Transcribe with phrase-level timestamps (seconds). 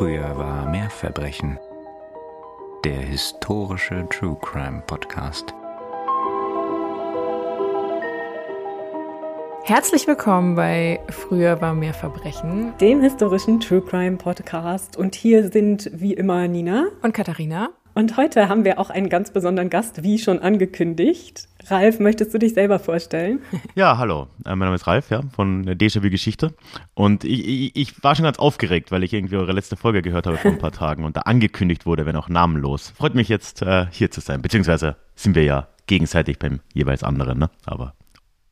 [0.00, 1.58] Früher war mehr Verbrechen.
[2.86, 5.52] Der historische True Crime Podcast.
[9.62, 14.96] Herzlich willkommen bei Früher war mehr Verbrechen, dem historischen True Crime Podcast.
[14.96, 17.68] Und hier sind wie immer Nina und Katharina.
[18.00, 21.48] Und heute haben wir auch einen ganz besonderen Gast, wie schon angekündigt.
[21.66, 23.40] Ralf, möchtest du dich selber vorstellen?
[23.74, 24.26] Ja, hallo.
[24.46, 26.54] Äh, mein Name ist Ralf, ja, von Déjà-vu Geschichte.
[26.94, 30.26] Und ich, ich, ich, war schon ganz aufgeregt, weil ich irgendwie eure letzte Folge gehört
[30.26, 32.94] habe vor ein paar Tagen und da angekündigt wurde, wenn auch namenlos.
[32.96, 34.40] Freut mich jetzt, äh, hier zu sein.
[34.40, 37.50] Beziehungsweise sind wir ja gegenseitig beim jeweils anderen, ne?
[37.66, 37.92] Aber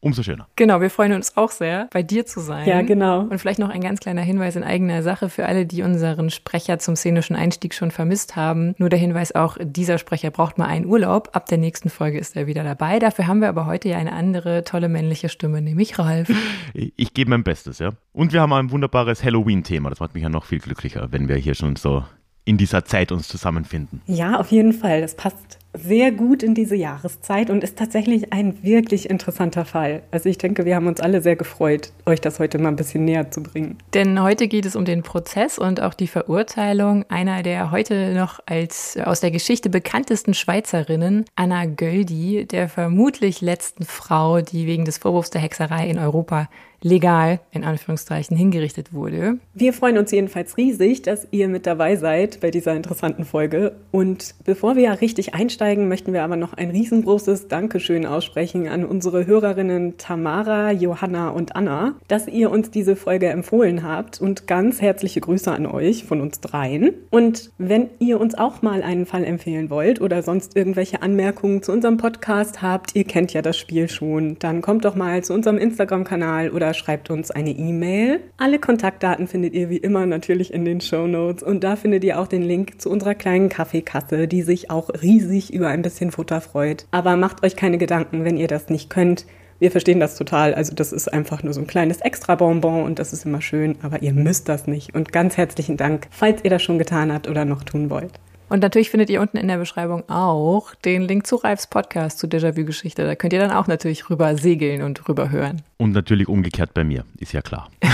[0.00, 0.46] umso schöner.
[0.56, 2.68] Genau, wir freuen uns auch sehr, bei dir zu sein.
[2.68, 3.20] Ja, genau.
[3.20, 6.78] Und vielleicht noch ein ganz kleiner Hinweis in eigener Sache für alle, die unseren Sprecher
[6.78, 8.74] zum szenischen Einstieg schon vermisst haben.
[8.78, 11.30] Nur der Hinweis auch, dieser Sprecher braucht mal einen Urlaub.
[11.32, 12.98] Ab der nächsten Folge ist er wieder dabei.
[12.98, 16.30] Dafür haben wir aber heute ja eine andere tolle männliche Stimme, nämlich Ralf.
[16.74, 17.90] Ich, ich gebe mein Bestes, ja.
[18.12, 19.90] Und wir haben ein wunderbares Halloween-Thema.
[19.90, 22.04] Das macht mich ja noch viel glücklicher, wenn wir hier schon so
[22.44, 24.00] in dieser Zeit uns zusammenfinden.
[24.06, 25.02] Ja, auf jeden Fall.
[25.02, 30.02] Das passt sehr gut in diese Jahreszeit und ist tatsächlich ein wirklich interessanter Fall.
[30.10, 33.04] Also ich denke, wir haben uns alle sehr gefreut, euch das heute mal ein bisschen
[33.04, 33.78] näher zu bringen.
[33.94, 38.40] Denn heute geht es um den Prozess und auch die Verurteilung einer der heute noch
[38.46, 44.98] als aus der Geschichte bekanntesten Schweizerinnen, Anna Göldi, der vermutlich letzten Frau, die wegen des
[44.98, 46.48] Vorwurfs der Hexerei in Europa
[46.82, 49.38] legal in Anführungszeichen hingerichtet wurde.
[49.54, 53.72] Wir freuen uns jedenfalls riesig, dass ihr mit dabei seid bei dieser interessanten Folge.
[53.90, 58.84] Und bevor wir ja richtig einsteigen, möchten wir aber noch ein riesengroßes Dankeschön aussprechen an
[58.84, 64.80] unsere Hörerinnen Tamara, Johanna und Anna, dass ihr uns diese Folge empfohlen habt und ganz
[64.80, 66.92] herzliche Grüße an euch von uns dreien.
[67.10, 71.72] Und wenn ihr uns auch mal einen Fall empfehlen wollt oder sonst irgendwelche Anmerkungen zu
[71.72, 75.58] unserem Podcast habt, ihr kennt ja das Spiel schon, dann kommt doch mal zu unserem
[75.58, 78.20] Instagram-Kanal oder oder schreibt uns eine E-Mail.
[78.36, 82.20] Alle Kontaktdaten findet ihr wie immer natürlich in den Show Notes und da findet ihr
[82.20, 86.42] auch den Link zu unserer kleinen Kaffeekasse, die sich auch riesig über ein bisschen Futter
[86.42, 86.86] freut.
[86.90, 89.24] Aber macht euch keine Gedanken, wenn ihr das nicht könnt.
[89.60, 90.54] Wir verstehen das total.
[90.54, 94.02] Also das ist einfach nur so ein kleines Extra-Bonbon und das ist immer schön, aber
[94.02, 94.94] ihr müsst das nicht.
[94.94, 98.12] Und ganz herzlichen Dank, falls ihr das schon getan habt oder noch tun wollt.
[98.48, 102.26] Und natürlich findet ihr unten in der Beschreibung auch den Link zu Ralfs Podcast zu
[102.26, 103.04] Déjà-vu-Geschichte.
[103.04, 105.62] Da könnt ihr dann auch natürlich rüber segeln und rüber hören.
[105.76, 107.70] Und natürlich umgekehrt bei mir, ist ja klar.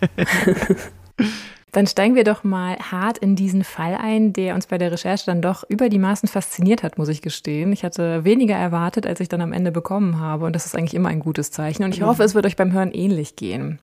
[1.72, 5.26] Dann steigen wir doch mal hart in diesen Fall ein, der uns bei der Recherche
[5.26, 7.72] dann doch über die Maßen fasziniert hat, muss ich gestehen.
[7.72, 10.46] Ich hatte weniger erwartet, als ich dann am Ende bekommen habe.
[10.46, 11.84] Und das ist eigentlich immer ein gutes Zeichen.
[11.84, 13.80] Und ich hoffe, es wird euch beim Hören ähnlich gehen.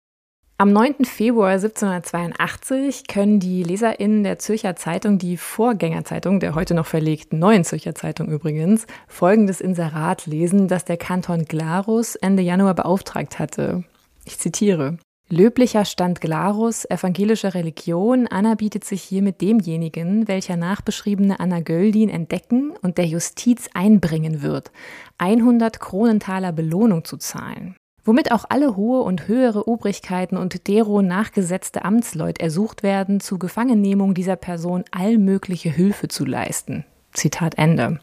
[0.60, 1.04] Am 9.
[1.04, 7.62] Februar 1782 können die LeserInnen der Zürcher Zeitung, die Vorgängerzeitung der heute noch verlegten Neuen
[7.62, 13.84] Zürcher Zeitung übrigens, folgendes Inserat lesen, das der Kanton Glarus Ende Januar beauftragt hatte.
[14.24, 14.98] Ich zitiere.
[15.28, 22.98] Löblicher Stand Glarus, evangelischer Religion, anerbietet sich hiermit demjenigen, welcher nachbeschriebene Anna Göldin entdecken und
[22.98, 24.72] der Justiz einbringen wird,
[25.19, 31.84] 100 Kronentaler Belohnung zu zahlen womit auch alle hohe und höhere Obrigkeiten und dero nachgesetzte
[31.84, 36.84] Amtsleut ersucht werden, zu Gefangennehmung dieser Person allmögliche Hilfe zu leisten.
[37.12, 38.00] Zitat Ende.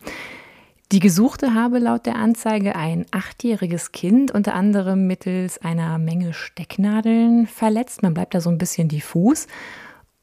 [0.91, 7.47] Die Gesuchte habe laut der Anzeige ein achtjähriges Kind unter anderem mittels einer Menge Stecknadeln
[7.47, 8.03] verletzt.
[8.03, 9.47] Man bleibt da so ein bisschen diffus.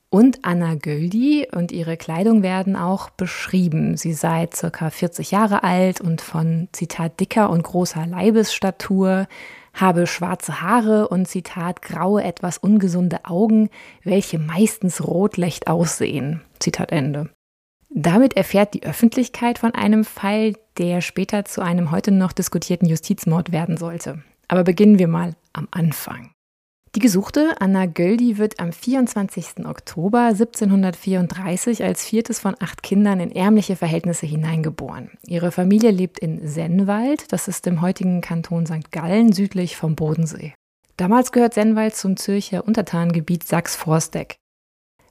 [0.08, 3.96] Und Anna Göldi und ihre Kleidung werden auch beschrieben.
[3.96, 9.26] Sie sei circa 40 Jahre alt und von, Zitat, dicker und großer Leibesstatur,
[9.72, 13.70] habe schwarze Haare und Zitat graue, etwas ungesunde Augen,
[14.04, 16.42] welche meistens rotlecht aussehen.
[16.58, 17.30] Zitat Ende.
[17.90, 23.52] Damit erfährt die Öffentlichkeit von einem Fall, der später zu einem heute noch diskutierten Justizmord
[23.52, 24.22] werden sollte.
[24.48, 26.31] Aber beginnen wir mal am Anfang.
[26.94, 29.64] Die Gesuchte Anna Göldi wird am 24.
[29.64, 35.10] Oktober 1734 als viertes von acht Kindern in ärmliche Verhältnisse hineingeboren.
[35.26, 38.92] Ihre Familie lebt in Sennwald, das ist im heutigen Kanton St.
[38.92, 40.52] Gallen südlich vom Bodensee.
[40.98, 44.36] Damals gehört Sennwald zum Zürcher Untertanengebiet Sachs-Forsteck.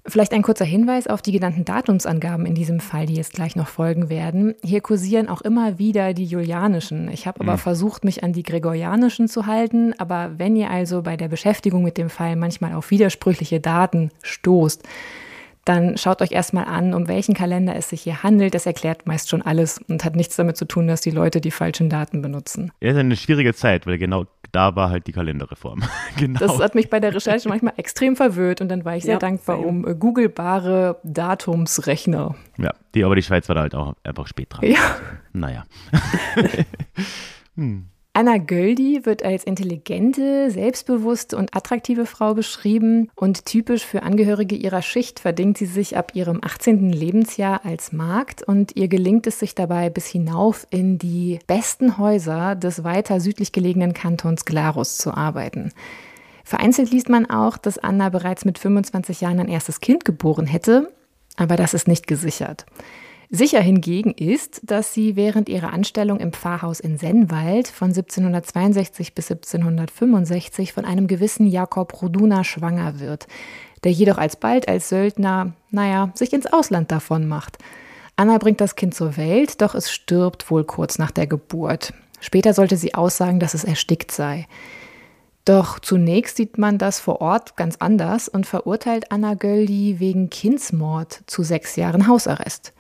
[0.06, 3.68] Vielleicht ein kurzer Hinweis auf die genannten Datumsangaben in diesem Fall, die jetzt gleich noch
[3.68, 4.56] folgen werden.
[4.64, 7.08] Hier kursieren auch immer wieder die julianischen.
[7.12, 7.60] Ich habe aber mhm.
[7.60, 9.94] versucht, mich an die gregorianischen zu halten.
[10.00, 14.84] Aber wenn ihr also bei der Beschäftigung mit dem Fall manchmal auf widersprüchliche Daten stoßt,
[15.66, 18.56] dann schaut euch erstmal an, um welchen Kalender es sich hier handelt.
[18.56, 21.52] Das erklärt meist schon alles und hat nichts damit zu tun, dass die Leute die
[21.52, 22.72] falschen Daten benutzen.
[22.82, 25.84] Ja, ist eine schwierige Zeit, weil genau da war halt die Kalenderreform.
[26.18, 26.40] genau.
[26.40, 29.20] Das hat mich bei der Recherche manchmal extrem verwirrt und dann war ich sehr ja,
[29.20, 32.36] dankbar um äh, googelbare Datumsrechner.
[32.58, 34.66] Ja, die, aber die Schweiz war da halt auch einfach spät dran.
[34.66, 34.98] Ja.
[35.32, 35.64] Naja.
[37.56, 37.91] hm.
[38.14, 44.82] Anna Göldi wird als intelligente, selbstbewusste und attraktive Frau beschrieben und typisch für Angehörige ihrer
[44.82, 46.92] Schicht verdingt sie sich ab ihrem 18.
[46.92, 52.56] Lebensjahr als Magd und ihr gelingt es sich dabei bis hinauf in die besten Häuser
[52.56, 55.72] des weiter südlich gelegenen Kantons Glarus zu arbeiten.
[56.44, 60.92] Vereinzelt liest man auch, dass Anna bereits mit 25 Jahren ein erstes Kind geboren hätte,
[61.38, 62.66] aber das ist nicht gesichert.
[63.34, 69.32] Sicher hingegen ist, dass sie während ihrer Anstellung im Pfarrhaus in Sennwald von 1762 bis
[69.32, 73.28] 1765 von einem gewissen Jakob Roduna schwanger wird,
[73.86, 77.58] der jedoch alsbald als Söldner, naja, sich ins Ausland davon macht.
[78.18, 81.94] Anna bringt das Kind zur Welt, doch es stirbt wohl kurz nach der Geburt.
[82.20, 84.46] Später sollte sie aussagen, dass es erstickt sei.
[85.46, 91.22] Doch zunächst sieht man das vor Ort ganz anders und verurteilt Anna Göldi wegen Kindsmord
[91.28, 92.74] zu sechs Jahren Hausarrest.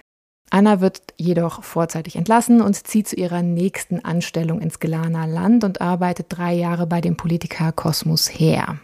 [0.52, 5.80] Anna wird jedoch vorzeitig entlassen und zieht zu ihrer nächsten Anstellung ins Gelaner Land und
[5.80, 8.80] arbeitet drei Jahre bei dem Politiker Kosmus Heer.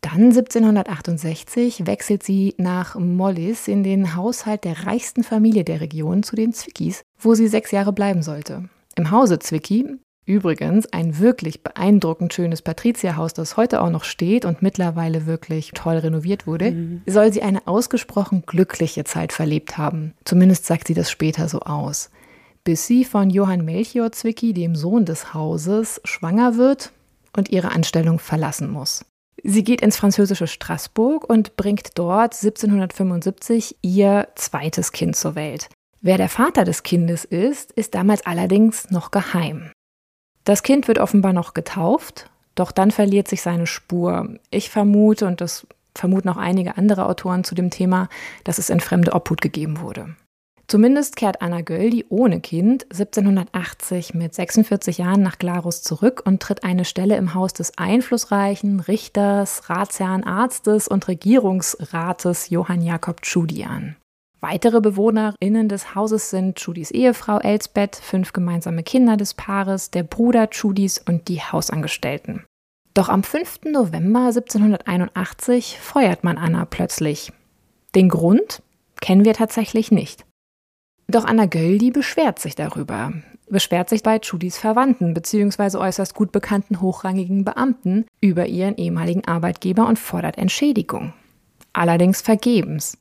[0.00, 6.34] Dann 1768 wechselt sie nach Mollis in den Haushalt der reichsten Familie der Region zu
[6.34, 8.68] den Zwickis, wo sie sechs Jahre bleiben sollte.
[8.96, 14.62] Im Hause Zwicky Übrigens ein wirklich beeindruckend schönes Patrizierhaus, das heute auch noch steht und
[14.62, 17.02] mittlerweile wirklich toll renoviert wurde, mhm.
[17.06, 20.14] soll sie eine ausgesprochen glückliche Zeit verlebt haben.
[20.24, 22.10] Zumindest sagt sie das später so aus.
[22.64, 26.92] Bis sie von Johann Melchior Zwicky, dem Sohn des Hauses, schwanger wird
[27.36, 29.04] und ihre Anstellung verlassen muss.
[29.42, 35.68] Sie geht ins französische Straßburg und bringt dort 1775 ihr zweites Kind zur Welt.
[36.00, 39.70] Wer der Vater des Kindes ist, ist damals allerdings noch geheim.
[40.44, 44.38] Das Kind wird offenbar noch getauft, doch dann verliert sich seine Spur.
[44.50, 48.08] Ich vermute, und das vermuten auch einige andere Autoren zu dem Thema,
[48.44, 50.14] dass es in fremde Obhut gegeben wurde.
[50.66, 56.64] Zumindest kehrt Anna Göldi ohne Kind 1780 mit 46 Jahren nach Glarus zurück und tritt
[56.64, 63.96] eine Stelle im Haus des einflussreichen Richters, Ratsherrn, Arztes und Regierungsrates Johann Jakob Tschudi an.
[64.46, 70.50] Weitere BewohnerInnen des Hauses sind Judys Ehefrau Elsbeth, fünf gemeinsame Kinder des Paares, der Bruder
[70.52, 72.44] Judys und die Hausangestellten.
[72.92, 73.60] Doch am 5.
[73.72, 77.32] November 1781 feuert man Anna plötzlich.
[77.94, 78.60] Den Grund
[79.00, 80.26] kennen wir tatsächlich nicht.
[81.08, 83.14] Doch Anna Göldi beschwert sich darüber.
[83.48, 85.78] Beschwert sich bei Judys Verwandten bzw.
[85.78, 91.14] äußerst gut bekannten hochrangigen Beamten über ihren ehemaligen Arbeitgeber und fordert Entschädigung.
[91.72, 92.98] Allerdings vergebens.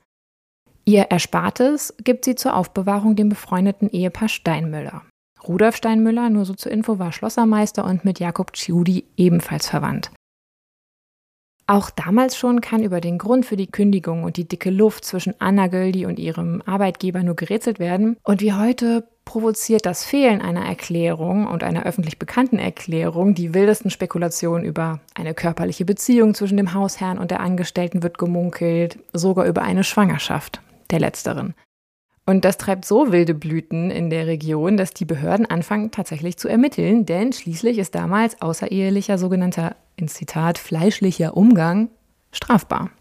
[0.85, 5.03] Ihr Erspartes gibt sie zur Aufbewahrung dem befreundeten Ehepaar Steinmüller.
[5.47, 10.11] Rudolf Steinmüller, nur so zur Info, war Schlossermeister und mit Jakob Ciudi ebenfalls verwandt.
[11.65, 15.33] Auch damals schon kann über den Grund für die Kündigung und die dicke Luft zwischen
[15.39, 18.17] Anna Göldi und ihrem Arbeitgeber nur gerätselt werden.
[18.23, 23.89] Und wie heute provoziert das Fehlen einer Erklärung und einer öffentlich bekannten Erklärung die wildesten
[23.89, 29.61] Spekulationen über eine körperliche Beziehung zwischen dem Hausherrn und der Angestellten wird gemunkelt, sogar über
[29.61, 30.61] eine Schwangerschaft
[30.93, 31.53] der letzteren.
[32.25, 36.47] Und das treibt so wilde Blüten in der Region, dass die Behörden anfangen tatsächlich zu
[36.47, 41.89] ermitteln, denn schließlich ist damals außerehelicher sogenannter, in Zitat, fleischlicher Umgang
[42.31, 42.91] strafbar.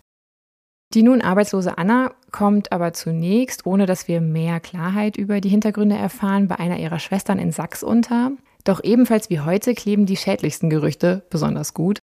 [0.93, 5.97] Die nun arbeitslose Anna kommt aber zunächst, ohne dass wir mehr Klarheit über die Hintergründe
[5.97, 8.33] erfahren, bei einer ihrer Schwestern in Sachs unter.
[8.65, 11.99] Doch ebenfalls wie heute kleben die schädlichsten Gerüchte besonders gut.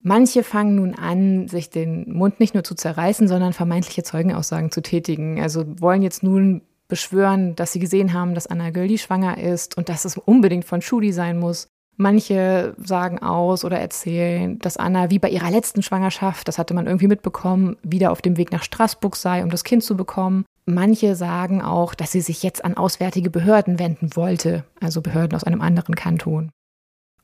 [0.00, 4.80] Manche fangen nun an, sich den Mund nicht nur zu zerreißen, sondern vermeintliche Zeugenaussagen zu
[4.80, 5.40] tätigen.
[5.40, 9.88] Also wollen jetzt nun beschwören, dass sie gesehen haben, dass Anna Göldi schwanger ist und
[9.88, 11.68] dass es unbedingt von Schudi sein muss.
[12.00, 16.86] Manche sagen aus oder erzählen, dass Anna wie bei ihrer letzten Schwangerschaft, das hatte man
[16.86, 20.44] irgendwie mitbekommen, wieder auf dem Weg nach Straßburg sei, um das Kind zu bekommen.
[20.64, 25.42] Manche sagen auch, dass sie sich jetzt an auswärtige Behörden wenden wollte, also Behörden aus
[25.42, 26.50] einem anderen Kanton.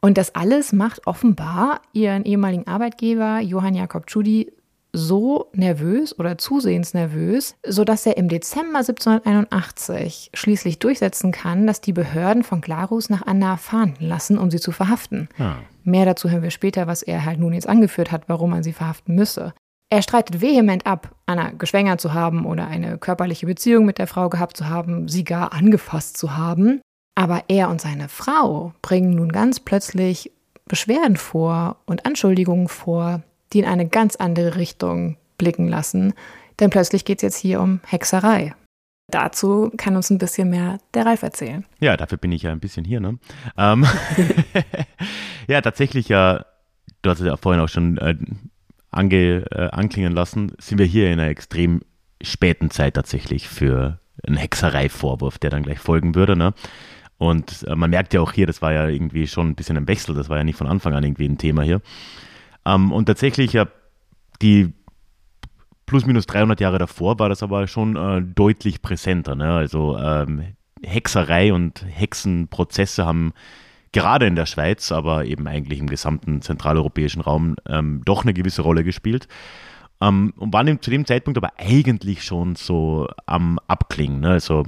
[0.05, 4.53] Und das alles macht offenbar ihren ehemaligen Arbeitgeber Johann Jakob Tschudi
[4.93, 11.95] so nervös oder zusehends nervös, sodass er im Dezember 1781 schließlich durchsetzen kann, dass die
[11.95, 15.31] Behörden von Glarus nach Anna fahnden lassen, um sie zu verhaften.
[15.39, 15.55] Ah.
[15.85, 18.75] Mehr dazu hören wir später, was er halt nun jetzt angeführt hat, warum man sie
[18.75, 19.55] verhaften müsse.
[19.89, 24.29] Er streitet vehement ab, Anna geschwängert zu haben oder eine körperliche Beziehung mit der Frau
[24.29, 26.83] gehabt zu haben, sie gar angefasst zu haben.
[27.15, 30.33] Aber er und seine Frau bringen nun ganz plötzlich
[30.67, 36.15] Beschwerden vor und Anschuldigungen vor, die in eine ganz andere Richtung blicken lassen.
[36.61, 38.55] Denn plötzlich geht es jetzt hier um Hexerei.
[39.11, 41.65] Dazu kann uns ein bisschen mehr der Ralf erzählen.
[41.79, 43.01] Ja, dafür bin ich ja ein bisschen hier.
[43.01, 43.19] Ne?
[43.57, 43.87] Ähm
[45.47, 46.47] ja, tatsächlich ja,
[47.03, 48.17] du hast es ja vorhin auch schon äh,
[48.91, 51.83] ange, äh, anklingen lassen, sind wir hier in einer extrem
[52.23, 56.35] späten Zeit tatsächlich für einen Hexereivorwurf, der dann gleich folgen würde.
[56.35, 56.55] Ne?
[57.19, 59.89] Und äh, man merkt ja auch hier, das war ja irgendwie schon ein bisschen ein
[59.89, 61.81] Wechsel, das war ja nicht von Anfang an irgendwie ein Thema hier.
[62.67, 63.67] Ähm, und tatsächlich, ja,
[64.43, 64.73] die
[65.87, 69.35] plus minus 300 Jahre davor war das aber schon äh, deutlich präsenter.
[69.35, 69.53] Ne?
[69.53, 73.33] Also ähm, Hexerei und Hexenprozesse haben
[73.93, 78.63] gerade in der Schweiz, aber eben eigentlich im gesamten zentraleuropäischen Raum ähm, doch eine gewisse
[78.63, 79.29] Rolle gespielt.
[80.01, 84.21] Ähm, und waren zu dem Zeitpunkt aber eigentlich schon so am Abklingen.
[84.21, 84.31] Ne?
[84.31, 84.65] Also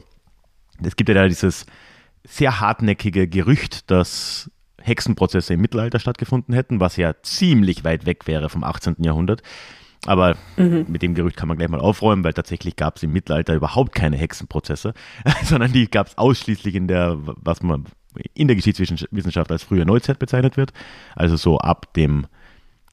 [0.82, 1.66] es gibt ja da dieses
[2.26, 4.50] sehr hartnäckige Gerücht, dass
[4.82, 8.96] Hexenprozesse im Mittelalter stattgefunden hätten, was ja ziemlich weit weg wäre vom 18.
[8.98, 9.42] Jahrhundert.
[10.06, 10.86] Aber mhm.
[10.88, 13.94] mit dem Gerücht kann man gleich mal aufräumen, weil tatsächlich gab es im Mittelalter überhaupt
[13.94, 14.94] keine Hexenprozesse,
[15.44, 17.86] sondern die gab es ausschließlich in der, was man
[18.34, 20.72] in der Geschichtswissenschaft als frühe Neuzeit bezeichnet wird.
[21.14, 22.26] Also so ab dem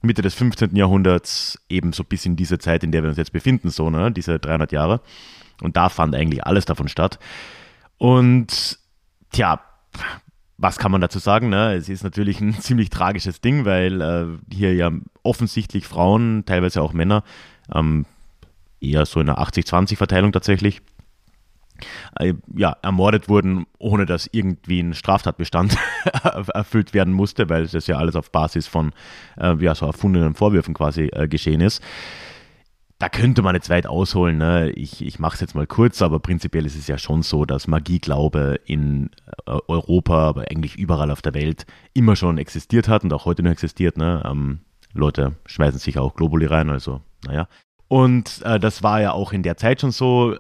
[0.01, 0.75] Mitte des 15.
[0.75, 4.39] Jahrhunderts, ebenso bis in diese Zeit, in der wir uns jetzt befinden, so, ne, diese
[4.39, 5.01] 300 Jahre.
[5.61, 7.19] Und da fand eigentlich alles davon statt.
[7.97, 8.79] Und
[9.33, 9.59] tja,
[10.57, 11.49] was kann man dazu sagen?
[11.49, 11.73] Ne?
[11.73, 14.91] Es ist natürlich ein ziemlich tragisches Ding, weil äh, hier ja
[15.23, 17.23] offensichtlich Frauen, teilweise auch Männer,
[17.73, 18.05] ähm,
[18.79, 20.81] eher so in einer 80-20-Verteilung tatsächlich,
[22.19, 25.75] äh, ja, ermordet wurden, ohne dass irgendwie ein Straftatbestand
[26.53, 28.93] erfüllt werden musste, weil das ja alles auf Basis von
[29.37, 31.81] äh, ja, so erfundenen Vorwürfen quasi äh, geschehen ist
[33.03, 34.37] da könnte man jetzt weit ausholen.
[34.37, 34.71] Ne?
[34.71, 37.67] Ich, ich mache es jetzt mal kurz, aber prinzipiell ist es ja schon so, dass
[37.67, 39.09] Magieglaube in
[39.45, 43.43] äh, Europa, aber eigentlich überall auf der Welt immer schon existiert hat und auch heute
[43.43, 43.97] noch existiert.
[43.97, 44.23] Ne?
[44.25, 44.61] Ähm,
[44.93, 47.49] Leute schmeißen sich auch Globuli rein, also naja.
[47.89, 50.37] Und äh, das war ja auch in der Zeit schon so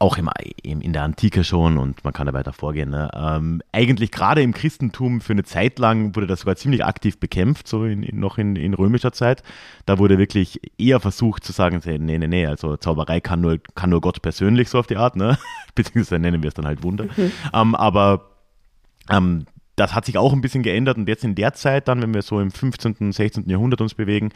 [0.00, 0.30] auch im,
[0.62, 2.88] in der Antike schon und man kann da weiter vorgehen.
[2.88, 3.10] Ne?
[3.14, 7.68] Ähm, eigentlich gerade im Christentum für eine Zeit lang wurde das sogar ziemlich aktiv bekämpft,
[7.68, 9.42] so in, in, noch in, in, römischer Zeit.
[9.84, 13.90] Da wurde wirklich eher versucht zu sagen, nee, nee, nee, also Zauberei kann nur, kann
[13.90, 15.38] nur Gott persönlich so auf die Art, ne?
[15.74, 17.04] beziehungsweise nennen wir es dann halt Wunder.
[17.04, 17.32] Mhm.
[17.52, 18.30] Ähm, aber
[19.10, 19.44] ähm,
[19.76, 22.22] das hat sich auch ein bisschen geändert und jetzt in der Zeit dann, wenn wir
[22.22, 23.48] so im 15., 16.
[23.48, 24.30] Jahrhundert uns bewegen,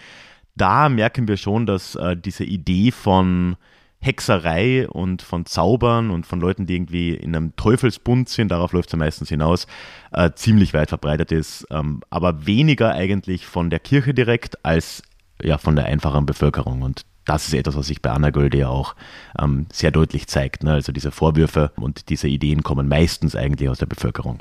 [0.56, 3.56] da merken wir schon, dass äh, diese Idee von
[4.04, 8.90] Hexerei und von Zaubern und von Leuten, die irgendwie in einem Teufelsbund sind, darauf läuft
[8.90, 9.66] es ja meistens hinaus,
[10.12, 15.02] äh, ziemlich weit verbreitet ist, ähm, aber weniger eigentlich von der Kirche direkt als
[15.42, 16.82] ja von der einfachen Bevölkerung.
[16.82, 18.94] Und das ist etwas, was sich bei Anna Gölde ja auch
[19.40, 20.64] ähm, sehr deutlich zeigt.
[20.64, 20.72] Ne?
[20.72, 24.38] Also diese Vorwürfe und diese Ideen kommen meistens eigentlich aus der Bevölkerung.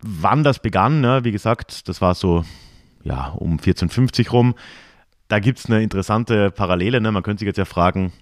[0.00, 1.24] Wann das begann, ne?
[1.24, 2.44] wie gesagt, das war so
[3.02, 4.54] ja, um 1450 rum
[5.34, 7.00] da gibt es eine interessante Parallele.
[7.00, 7.10] Ne?
[7.10, 8.12] Man könnte sich jetzt ja fragen,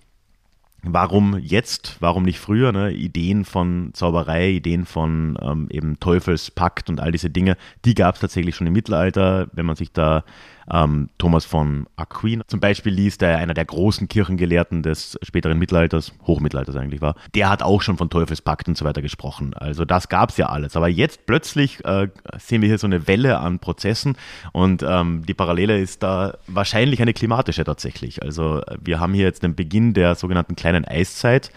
[0.83, 2.73] warum jetzt, warum nicht früher?
[2.73, 2.91] Ne?
[2.91, 8.23] Ideen von Zauberei, Ideen von ähm, eben Teufelspakt und all diese Dinge, die gab es
[8.23, 9.49] tatsächlich schon im Mittelalter.
[9.53, 10.25] Wenn man sich da
[10.71, 16.13] ähm, Thomas von Aquin zum Beispiel liest, der einer der großen Kirchengelehrten des späteren Mittelalters,
[16.27, 19.55] Hochmittelalters eigentlich war, der hat auch schon von Teufelspakt und so weiter gesprochen.
[19.55, 20.77] Also das gab es ja alles.
[20.77, 24.17] Aber jetzt plötzlich äh, sehen wir hier so eine Welle an Prozessen
[24.53, 28.23] und ähm, die Parallele ist da wahrscheinlich eine klimatische tatsächlich.
[28.23, 31.51] Also wir haben hier jetzt den Beginn der sogenannten kleinen Eiszeit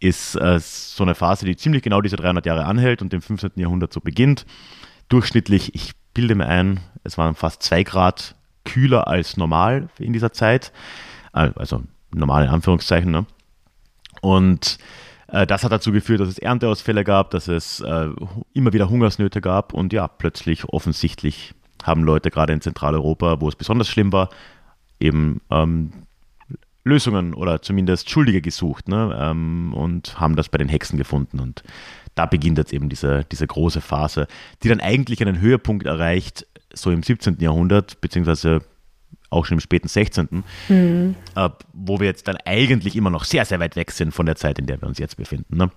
[0.00, 3.52] ist äh, so eine Phase, die ziemlich genau diese 300 Jahre anhält und im 15.
[3.56, 4.46] Jahrhundert so beginnt.
[5.08, 8.34] Durchschnittlich, ich bilde mir ein, es waren fast zwei Grad
[8.64, 10.72] kühler als normal in dieser Zeit.
[11.30, 13.12] Also normal in Anführungszeichen.
[13.12, 13.24] Ne?
[14.20, 14.78] Und
[15.28, 18.08] äh, das hat dazu geführt, dass es Ernteausfälle gab, dass es äh,
[18.52, 23.54] immer wieder Hungersnöte gab und ja, plötzlich offensichtlich haben Leute gerade in Zentraleuropa, wo es
[23.54, 24.28] besonders schlimm war,
[24.98, 25.92] eben ähm,
[26.82, 29.16] Lösungen oder zumindest Schuldige gesucht ne?
[29.20, 31.38] ähm, und haben das bei den Hexen gefunden.
[31.38, 31.62] Und
[32.18, 34.26] da beginnt jetzt eben diese, diese große Phase,
[34.62, 37.38] die dann eigentlich einen Höhepunkt erreicht, so im 17.
[37.38, 38.60] Jahrhundert, beziehungsweise
[39.30, 41.14] auch schon im späten 16., mhm.
[41.36, 44.36] äh, wo wir jetzt dann eigentlich immer noch sehr, sehr weit weg sind von der
[44.36, 45.56] Zeit, in der wir uns jetzt befinden.
[45.56, 45.70] Ne?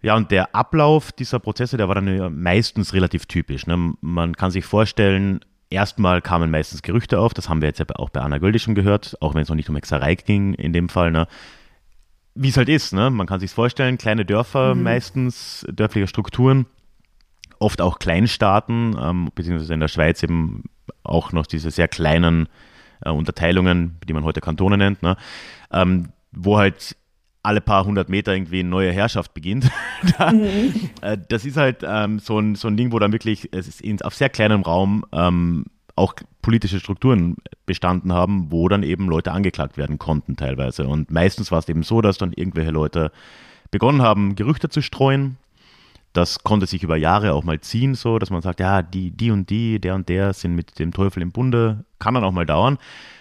[0.00, 3.66] Ja, und der Ablauf dieser Prozesse, der war dann meistens relativ typisch.
[3.66, 3.94] Ne?
[4.00, 5.40] Man kann sich vorstellen,
[5.70, 8.74] erstmal kamen meistens Gerüchte auf, das haben wir jetzt ja auch bei Anna Göldi schon
[8.74, 11.10] gehört, auch wenn es noch nicht um Hexerei ging in dem Fall.
[11.10, 11.26] Ne?
[12.36, 13.10] Wie es halt ist, ne?
[13.10, 14.82] Man kann sich vorstellen, kleine Dörfer mhm.
[14.82, 16.66] meistens, dörfliche Strukturen,
[17.58, 20.64] oft auch Kleinstaaten, ähm, beziehungsweise in der Schweiz eben
[21.02, 22.48] auch noch diese sehr kleinen
[23.04, 25.16] äh, Unterteilungen, die man heute Kantone nennt, ne?
[25.72, 26.96] Ähm, wo halt
[27.42, 29.70] alle paar hundert Meter irgendwie eine neue Herrschaft beginnt.
[30.18, 30.74] da, mhm.
[31.00, 33.80] äh, das ist halt ähm, so, ein, so ein Ding, wo dann wirklich, es ist
[33.80, 35.64] in, auf sehr kleinem Raum ähm,
[35.96, 40.86] auch politische Strukturen bestanden haben, wo dann eben Leute angeklagt werden konnten teilweise.
[40.86, 43.10] Und meistens war es eben so, dass dann irgendwelche Leute
[43.70, 45.38] begonnen haben, Gerüchte zu streuen.
[46.12, 49.30] das konnte sich über Jahre auch mal ziehen, so dass man sagt, ja, die, die
[49.30, 52.46] und die, der und der sind mit dem Teufel im Bunde, kann dann auch mal
[52.46, 52.78] dauern.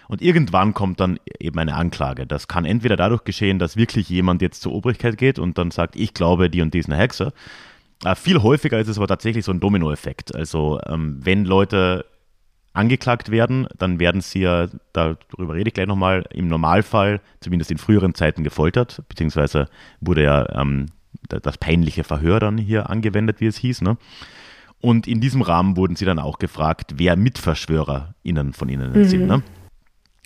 [0.08, 2.27] Und irgendwann kommt dann eben eine Anklage.
[2.27, 5.96] Das kann entweder dadurch geschehen, dass wirklich jemand jetzt zur Obrigkeit geht und dann sagt,
[5.96, 7.34] ich glaube, die und die ist eine Hexe.
[8.03, 10.36] Äh, viel häufiger ist es aber tatsächlich so ein Dominoeffekt.
[10.36, 12.05] Also ähm, wenn Leute
[12.75, 17.77] angeklagt werden, dann werden sie ja, darüber rede ich gleich nochmal, im Normalfall, zumindest in
[17.77, 19.70] früheren Zeiten, gefoltert, beziehungsweise
[20.01, 20.88] wurde ja ähm,
[21.27, 23.82] das peinliche Verhör dann hier angewendet, wie es hieß.
[23.82, 23.98] Ne?
[24.82, 29.05] Und in diesem Rahmen wurden sie dann auch gefragt, wer MitverschwörerInnen von ihnen mhm.
[29.05, 29.27] sind.
[29.27, 29.41] Ne?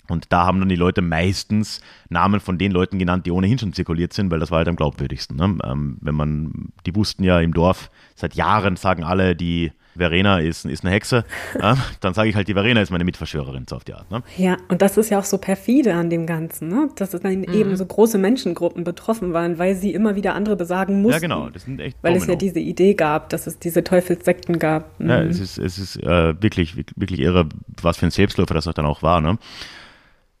[0.08, 3.72] Und da haben dann die Leute meistens Namen von den Leuten genannt, die ohnehin schon
[3.72, 5.36] zirkuliert sind, weil das war halt am glaubwürdigsten.
[5.36, 5.56] Ne?
[5.64, 10.64] Ähm, wenn man, die wussten ja im Dorf, seit Jahren sagen alle, die Verena ist,
[10.64, 13.84] ist eine Hexe, äh, dann sage ich halt, die Verena ist meine Mitverschwörerin, so auf
[13.84, 14.10] die Art.
[14.10, 14.22] Ne?
[14.36, 16.88] Ja, und das ist ja auch so perfide an dem Ganzen, ne?
[16.96, 17.52] dass es dann mhm.
[17.52, 21.14] eben so große Menschengruppen betroffen waren, weil sie immer wieder andere besagen mussten.
[21.14, 22.24] Ja, genau, das sind echt Weil Domino.
[22.24, 24.98] es ja diese Idee gab, dass es diese Teufelssekten gab.
[25.00, 25.08] Mhm.
[25.08, 27.48] Ja, es ist, es ist äh, wirklich, wirklich irre,
[27.82, 29.20] was für ein Selbstläufer das dann auch war.
[29.20, 29.38] Ne?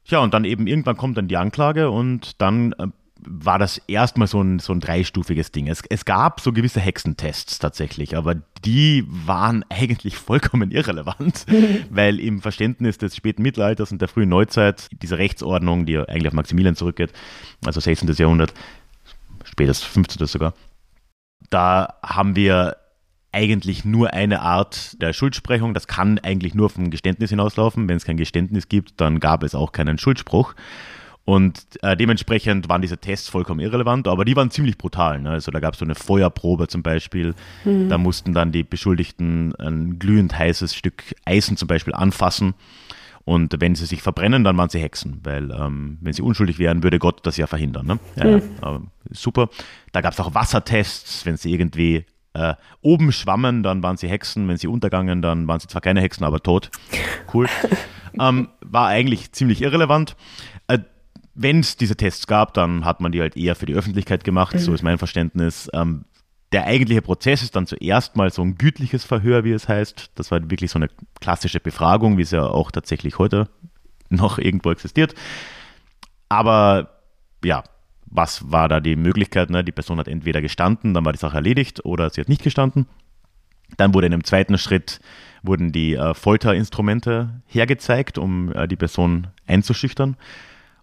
[0.06, 2.86] Ja, und dann eben irgendwann kommt dann die Anklage und dann äh,
[3.22, 5.68] war das erstmal so ein, so ein dreistufiges Ding.
[5.68, 11.46] Es, es gab so gewisse Hexentests tatsächlich, aber die waren eigentlich vollkommen irrelevant,
[11.90, 16.34] weil im Verständnis des späten Mittelalters und der frühen Neuzeit diese Rechtsordnung, die eigentlich auf
[16.34, 17.12] Maximilian zurückgeht,
[17.64, 18.12] also 16.
[18.14, 18.54] Jahrhundert,
[19.44, 20.26] spätestens 15.
[20.26, 20.54] sogar,
[21.50, 22.76] da haben wir
[23.32, 25.74] eigentlich nur eine Art der Schuldsprechung.
[25.74, 27.88] Das kann eigentlich nur vom Geständnis hinauslaufen.
[27.88, 30.54] Wenn es kein Geständnis gibt, dann gab es auch keinen Schuldspruch.
[31.30, 35.20] Und äh, dementsprechend waren diese Tests vollkommen irrelevant, aber die waren ziemlich brutal.
[35.20, 35.30] Ne?
[35.30, 37.36] Also da gab es so eine Feuerprobe zum Beispiel.
[37.64, 37.88] Mhm.
[37.88, 42.54] Da mussten dann die Beschuldigten ein glühend heißes Stück Eisen zum Beispiel anfassen.
[43.24, 46.82] Und wenn sie sich verbrennen, dann waren sie Hexen, weil ähm, wenn sie unschuldig wären,
[46.82, 47.86] würde Gott das ja verhindern.
[47.86, 47.98] Ne?
[48.16, 48.42] Ja, mhm.
[48.60, 48.80] ja,
[49.12, 49.50] super.
[49.92, 54.48] Da gab es auch Wassertests, wenn sie irgendwie äh, oben schwammen, dann waren sie Hexen.
[54.48, 56.72] Wenn sie untergangen, dann waren sie zwar keine Hexen, aber tot.
[57.32, 57.46] Cool.
[58.20, 60.16] ähm, war eigentlich ziemlich irrelevant.
[60.66, 60.80] Äh,
[61.34, 64.54] Wenn es diese Tests gab, dann hat man die halt eher für die Öffentlichkeit gemacht,
[64.54, 64.58] mhm.
[64.58, 65.70] so ist mein Verständnis.
[65.72, 66.04] Ähm,
[66.52, 70.10] der eigentliche Prozess ist dann zuerst mal so ein gütliches Verhör, wie es heißt.
[70.16, 70.88] Das war wirklich so eine
[71.20, 73.48] klassische Befragung, wie es ja auch tatsächlich heute
[74.08, 75.14] noch irgendwo existiert.
[76.28, 76.90] Aber
[77.44, 77.62] ja,
[78.06, 79.50] was war da die Möglichkeit?
[79.50, 79.62] Ne?
[79.62, 82.86] Die Person hat entweder gestanden, dann war die Sache erledigt, oder sie hat nicht gestanden.
[83.76, 85.00] Dann wurde in einem zweiten Schritt
[85.42, 90.16] wurden die äh, Folterinstrumente hergezeigt, um äh, die Person einzuschüchtern.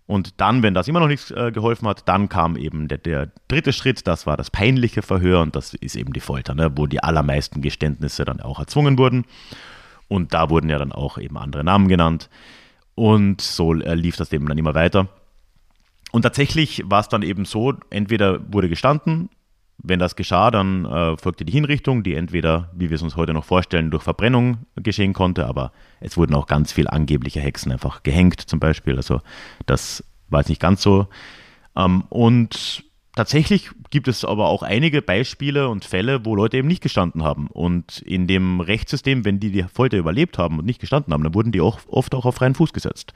[0.08, 3.30] Und dann, wenn das immer noch nichts äh, geholfen hat, dann kam eben der, der,
[3.50, 6.88] dritte Schritt, das war das peinliche Verhör und das ist eben die Folter, ne, wo
[6.88, 9.26] die allermeisten Geständnisse dann auch erzwungen wurden.
[10.08, 12.30] Und da wurden ja dann auch eben andere Namen genannt.
[12.96, 15.10] Und so äh, lief das eben dann immer weiter.
[16.14, 19.30] Und tatsächlich war es dann eben so, entweder wurde gestanden,
[19.78, 23.34] wenn das geschah, dann äh, folgte die Hinrichtung, die entweder, wie wir es uns heute
[23.34, 28.04] noch vorstellen, durch Verbrennung geschehen konnte, aber es wurden auch ganz viel angebliche Hexen einfach
[28.04, 28.96] gehängt zum Beispiel.
[28.96, 29.22] Also
[29.66, 31.08] das war jetzt nicht ganz so.
[31.76, 32.84] Ähm, und
[33.16, 37.48] tatsächlich gibt es aber auch einige Beispiele und Fälle, wo Leute eben nicht gestanden haben.
[37.48, 41.36] Und in dem Rechtssystem, wenn die die Folter überlebt haben und nicht gestanden haben, dann
[41.36, 43.14] wurden die auch oft auch auf freien Fuß gesetzt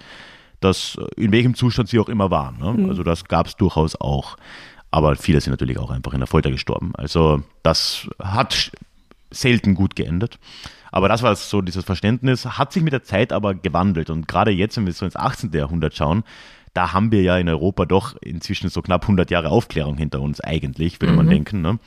[0.62, 2.60] das, in welchem Zustand sie auch immer waren.
[2.60, 2.84] Ne?
[2.84, 2.90] Mhm.
[2.90, 4.38] Also das gab es durchaus auch.
[4.92, 6.92] Aber viele sind natürlich auch einfach in der Folter gestorben.
[6.96, 8.72] Also das hat
[9.32, 10.38] selten gut geendet.
[10.92, 14.10] Aber das war so dieses Verständnis, hat sich mit der Zeit aber gewandelt.
[14.10, 15.52] Und gerade jetzt, wenn wir so ins 18.
[15.54, 16.24] Jahrhundert schauen,
[16.74, 20.42] da haben wir ja in Europa doch inzwischen so knapp 100 Jahre Aufklärung hinter uns
[20.42, 21.18] eigentlich, würde mhm.
[21.18, 21.62] man denken.
[21.62, 21.80] Ne?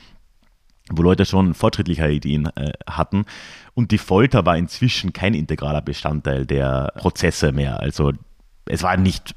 [0.89, 3.25] wo Leute schon fortschrittliche Ideen äh, hatten.
[3.73, 7.79] Und die Folter war inzwischen kein integraler Bestandteil der Prozesse mehr.
[7.79, 8.13] Also
[8.65, 9.35] es war nicht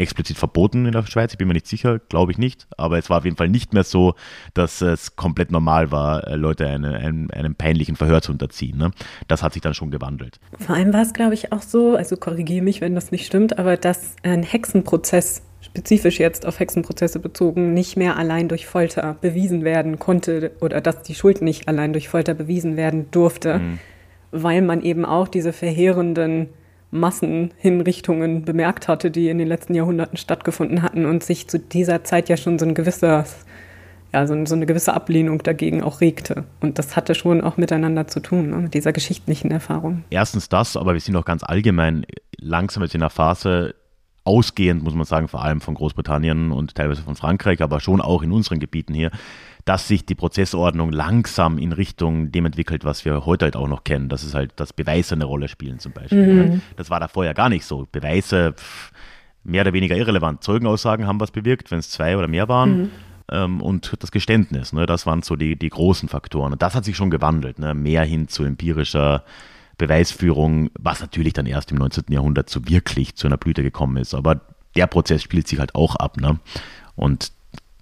[0.00, 3.10] explizit verboten in der Schweiz, ich bin mir nicht sicher, glaube ich nicht, aber es
[3.10, 4.14] war auf jeden Fall nicht mehr so,
[4.54, 8.78] dass es komplett normal war, äh, Leute eine, einem, einem peinlichen Verhör zu unterziehen.
[8.78, 8.90] Ne?
[9.28, 10.40] Das hat sich dann schon gewandelt.
[10.58, 13.58] Vor allem war es, glaube ich, auch so, also korrigiere mich, wenn das nicht stimmt,
[13.58, 19.62] aber dass ein Hexenprozess spezifisch jetzt auf Hexenprozesse bezogen, nicht mehr allein durch Folter bewiesen
[19.62, 23.78] werden konnte oder dass die Schuld nicht allein durch Folter bewiesen werden durfte, mhm.
[24.30, 26.48] weil man eben auch diese verheerenden
[26.90, 32.28] Massenhinrichtungen bemerkt hatte, die in den letzten Jahrhunderten stattgefunden hatten und sich zu dieser Zeit
[32.28, 33.24] ja schon so ein gewisser
[34.12, 36.44] ja, so, so, eine gewisse Ablehnung dagegen auch regte.
[36.60, 40.02] Und das hatte schon auch miteinander zu tun, ne, mit dieser geschichtlichen Erfahrung.
[40.10, 42.04] Erstens das, aber wir sind auch ganz allgemein
[42.36, 43.74] langsam jetzt in einer Phase,
[44.24, 48.22] ausgehend, muss man sagen, vor allem von Großbritannien und teilweise von Frankreich, aber schon auch
[48.22, 49.10] in unseren Gebieten hier,
[49.64, 53.84] dass sich die Prozessordnung langsam in Richtung dem entwickelt, was wir heute halt auch noch
[53.84, 56.44] kennen, dass es halt, dass Beweise eine Rolle spielen zum Beispiel.
[56.44, 56.62] Mhm.
[56.76, 57.86] Das war da vorher gar nicht so.
[57.90, 58.92] Beweise pff,
[59.44, 60.42] mehr oder weniger irrelevant.
[60.42, 62.78] Zeugenaussagen haben was bewirkt, wenn es zwei oder mehr waren.
[62.78, 62.90] Mhm.
[63.30, 64.72] ähm, und das Geständnis.
[64.72, 64.86] Ne?
[64.86, 66.52] Das waren so die, die großen Faktoren.
[66.52, 67.74] Und das hat sich schon gewandelt, ne?
[67.74, 69.24] mehr hin zu empirischer
[69.78, 72.04] Beweisführung, was natürlich dann erst im 19.
[72.10, 74.14] Jahrhundert so wirklich zu einer Blüte gekommen ist.
[74.14, 74.40] Aber
[74.76, 76.18] der Prozess spielt sich halt auch ab.
[76.18, 76.38] Ne?
[76.96, 77.32] Und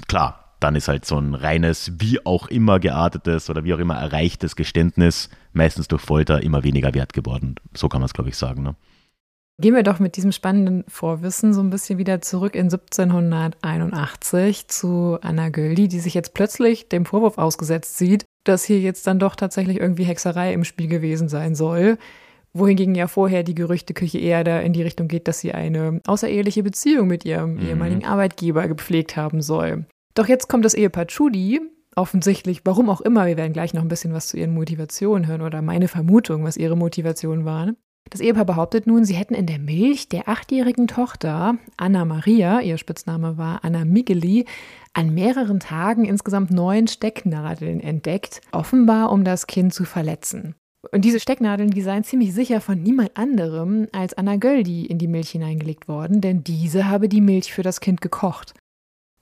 [0.06, 3.96] klar, dann ist halt so ein reines, wie auch immer geartetes oder wie auch immer
[3.96, 7.56] erreichtes Geständnis, meistens durch Folter, immer weniger wert geworden.
[7.74, 8.62] So kann man es, glaube ich, sagen.
[8.62, 8.74] Ne?
[9.60, 15.18] Gehen wir doch mit diesem spannenden Vorwissen so ein bisschen wieder zurück in 1781 zu
[15.20, 19.34] Anna Göldi, die sich jetzt plötzlich dem Vorwurf ausgesetzt sieht, dass hier jetzt dann doch
[19.34, 21.98] tatsächlich irgendwie Hexerei im Spiel gewesen sein soll.
[22.52, 26.62] Wohingegen ja vorher die Gerüchteküche eher da in die Richtung geht, dass sie eine außereheliche
[26.62, 27.68] Beziehung mit ihrem mhm.
[27.68, 29.86] ehemaligen Arbeitgeber gepflegt haben soll.
[30.18, 31.60] Doch jetzt kommt das Ehepaar Chudi,
[31.94, 35.42] offensichtlich, warum auch immer, wir werden gleich noch ein bisschen was zu ihren Motivationen hören
[35.42, 37.76] oder meine Vermutung, was ihre Motivationen waren.
[38.10, 42.78] Das Ehepaar behauptet nun, sie hätten in der Milch der achtjährigen Tochter Anna Maria, ihr
[42.78, 44.46] Spitzname war Anna Migeli,
[44.92, 50.56] an mehreren Tagen insgesamt neun Stecknadeln entdeckt, offenbar um das Kind zu verletzen.
[50.90, 55.06] Und diese Stecknadeln, die seien ziemlich sicher von niemand anderem als Anna Göldi in die
[55.06, 58.54] Milch hineingelegt worden, denn diese habe die Milch für das Kind gekocht.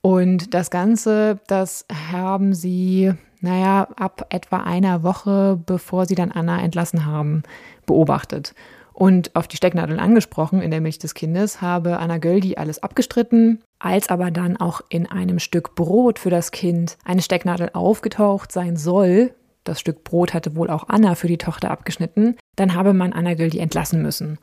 [0.06, 6.62] Und das Ganze, das haben sie, naja, ab etwa einer Woche, bevor sie dann Anna
[6.62, 7.42] entlassen haben,
[7.86, 8.54] beobachtet.
[8.92, 13.60] Und auf die Stecknadeln angesprochen in der Milch des Kindes habe Anna Göldi alles abgestritten,
[13.80, 18.76] als aber dann auch in einem Stück Brot für das Kind eine Stecknadel aufgetaucht sein
[18.76, 23.12] soll, das Stück Brot hatte wohl auch Anna für die Tochter abgeschnitten, dann habe man
[23.12, 24.38] Anna Göldi entlassen müssen.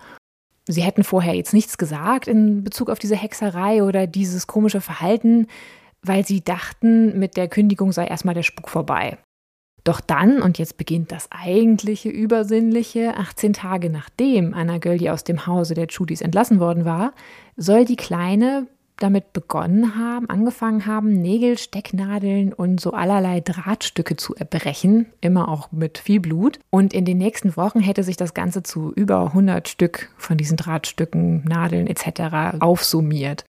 [0.67, 5.47] Sie hätten vorher jetzt nichts gesagt in Bezug auf diese Hexerei oder dieses komische Verhalten,
[6.01, 9.17] weil sie dachten, mit der Kündigung sei erstmal der Spuk vorbei.
[9.83, 15.45] Doch dann, und jetzt beginnt das eigentliche Übersinnliche, 18 Tage nachdem Anna Göldi aus dem
[15.45, 17.13] Hause der Chudis entlassen worden war,
[17.57, 18.67] soll die Kleine
[18.97, 25.71] damit begonnen haben, angefangen haben, Nägel, Stecknadeln und so allerlei Drahtstücke zu erbrechen, immer auch
[25.71, 26.59] mit viel Blut.
[26.69, 30.57] Und in den nächsten Wochen hätte sich das Ganze zu über 100 Stück von diesen
[30.57, 32.59] Drahtstücken, Nadeln etc.
[32.61, 33.45] aufsummiert.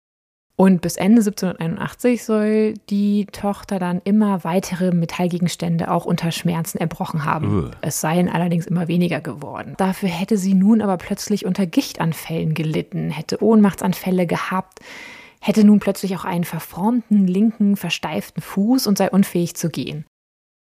[0.59, 7.23] Und bis Ende 1781 soll die Tochter dann immer weitere Metallgegenstände auch unter Schmerzen erbrochen
[7.23, 7.67] haben.
[7.67, 7.71] Uh.
[7.79, 9.75] Es seien allerdings immer weniger geworden.
[9.77, 14.81] Dafür hätte sie nun aber plötzlich unter Gichtanfällen gelitten, hätte Ohnmachtsanfälle gehabt,
[15.39, 20.05] hätte nun plötzlich auch einen verformten linken, versteiften Fuß und sei unfähig zu gehen.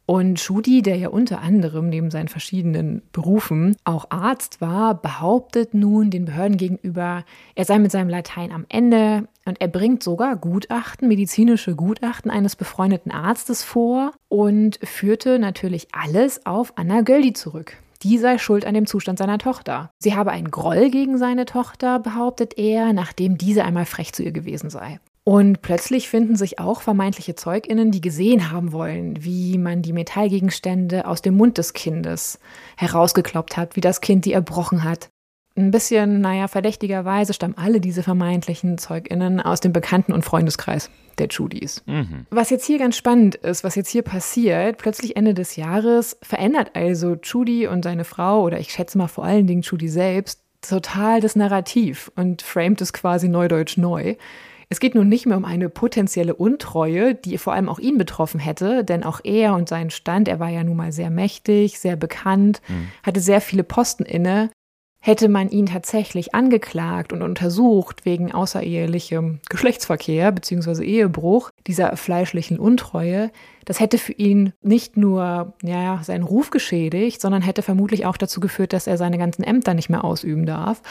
[0.05, 6.11] Und Schudi, der ja unter anderem neben seinen verschiedenen Berufen auch Arzt war, behauptet nun
[6.11, 11.07] den Behörden gegenüber, er sei mit seinem Latein am Ende und er bringt sogar Gutachten,
[11.07, 18.19] medizinische Gutachten eines befreundeten Arztes vor und führte natürlich alles auf Anna Göldi zurück die
[18.19, 19.91] sei schuld an dem Zustand seiner Tochter.
[19.99, 24.33] Sie habe einen Groll gegen seine Tochter, behauptet er, nachdem diese einmal frech zu ihr
[24.33, 25.01] gewesen sei.
[25.25, 31.07] Und plötzlich finden sich auch vermeintliche Zeuginnen, die gesehen haben wollen, wie man die Metallgegenstände
[31.07, 32.41] aus dem Mund des Kindes
[32.77, 35.11] herausgekloppt hat, wie das Kind die erbrochen hat.
[35.55, 41.29] Ein bisschen, naja, verdächtigerweise stammen alle diese vermeintlichen ZeugInnen aus dem Bekannten- und Freundeskreis der
[41.29, 41.83] Judys.
[41.87, 42.27] Mhm.
[42.31, 46.71] Was jetzt hier ganz spannend ist, was jetzt hier passiert, plötzlich Ende des Jahres verändert
[46.75, 51.21] also Judy und seine Frau, oder ich schätze mal vor allen Dingen Judy selbst, total
[51.21, 54.15] das Narrativ und framet es quasi neudeutsch neu.
[54.69, 58.41] Es geht nun nicht mehr um eine potenzielle Untreue, die vor allem auch ihn betroffen
[58.41, 61.97] hätte, denn auch er und sein Stand, er war ja nun mal sehr mächtig, sehr
[61.97, 62.89] bekannt, mhm.
[63.03, 64.49] hatte sehr viele Posten inne,
[65.05, 70.85] Hätte man ihn tatsächlich angeklagt und untersucht wegen außerehelichem Geschlechtsverkehr bzw.
[70.85, 73.33] Ehebruch, dieser fleischlichen Untreue,
[73.65, 78.39] das hätte für ihn nicht nur ja, seinen Ruf geschädigt, sondern hätte vermutlich auch dazu
[78.39, 80.83] geführt, dass er seine ganzen Ämter nicht mehr ausüben darf.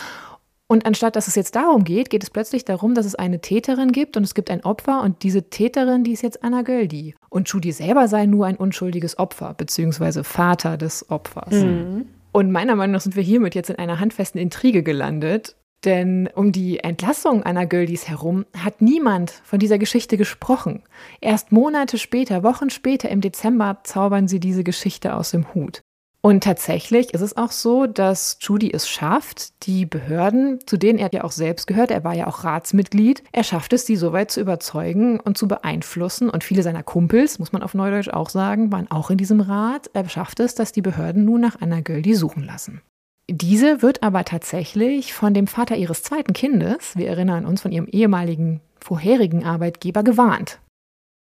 [0.68, 3.94] Und anstatt dass es jetzt darum geht, geht es plötzlich darum, dass es eine Täterin
[3.94, 7.16] gibt und es gibt ein Opfer und diese Täterin, die ist jetzt Anna Göldi.
[7.30, 11.54] Und Judy selber sei nur ein unschuldiges Opfer, beziehungsweise Vater des Opfers.
[11.54, 12.08] Mhm.
[12.32, 15.56] Und meiner Meinung nach sind wir hiermit jetzt in einer handfesten Intrige gelandet.
[15.84, 20.84] Denn um die Entlassung Anna Göldis herum hat niemand von dieser Geschichte gesprochen.
[21.22, 25.82] Erst Monate später, Wochen später, im Dezember, zaubern sie diese Geschichte aus dem Hut.
[26.24, 31.10] Und tatsächlich ist es auch so, dass Judy es schafft, die Behörden, zu denen er
[31.12, 34.30] ja auch selbst gehört, er war ja auch Ratsmitglied, er schafft es, die so weit
[34.30, 36.30] zu überzeugen und zu beeinflussen.
[36.30, 39.90] Und viele seiner Kumpels, muss man auf Neudeutsch auch sagen, waren auch in diesem Rat.
[39.94, 42.82] Er schafft es, dass die Behörden nun nach Anna Göldi suchen lassen.
[43.28, 47.88] Diese wird aber tatsächlich von dem Vater ihres zweiten Kindes, wir erinnern uns von ihrem
[47.88, 50.60] ehemaligen vorherigen Arbeitgeber, gewarnt.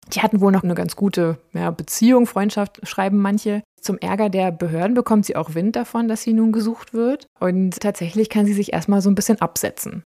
[0.09, 3.63] Die hatten wohl noch eine ganz gute ja, Beziehung, Freundschaft, schreiben manche.
[3.81, 7.27] Zum Ärger der Behörden bekommt sie auch Wind davon, dass sie nun gesucht wird.
[7.41, 10.03] Und tatsächlich kann sie sich erstmal so ein bisschen absetzen.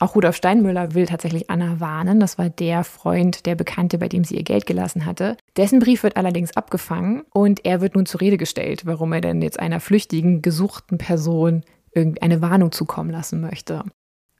[0.00, 2.20] Auch Rudolf Steinmüller will tatsächlich Anna warnen.
[2.20, 5.36] Das war der Freund, der Bekannte, bei dem sie ihr Geld gelassen hatte.
[5.56, 9.42] Dessen Brief wird allerdings abgefangen und er wird nun zur Rede gestellt, warum er denn
[9.42, 13.82] jetzt einer flüchtigen, gesuchten Person irgendwie eine Warnung zukommen lassen möchte.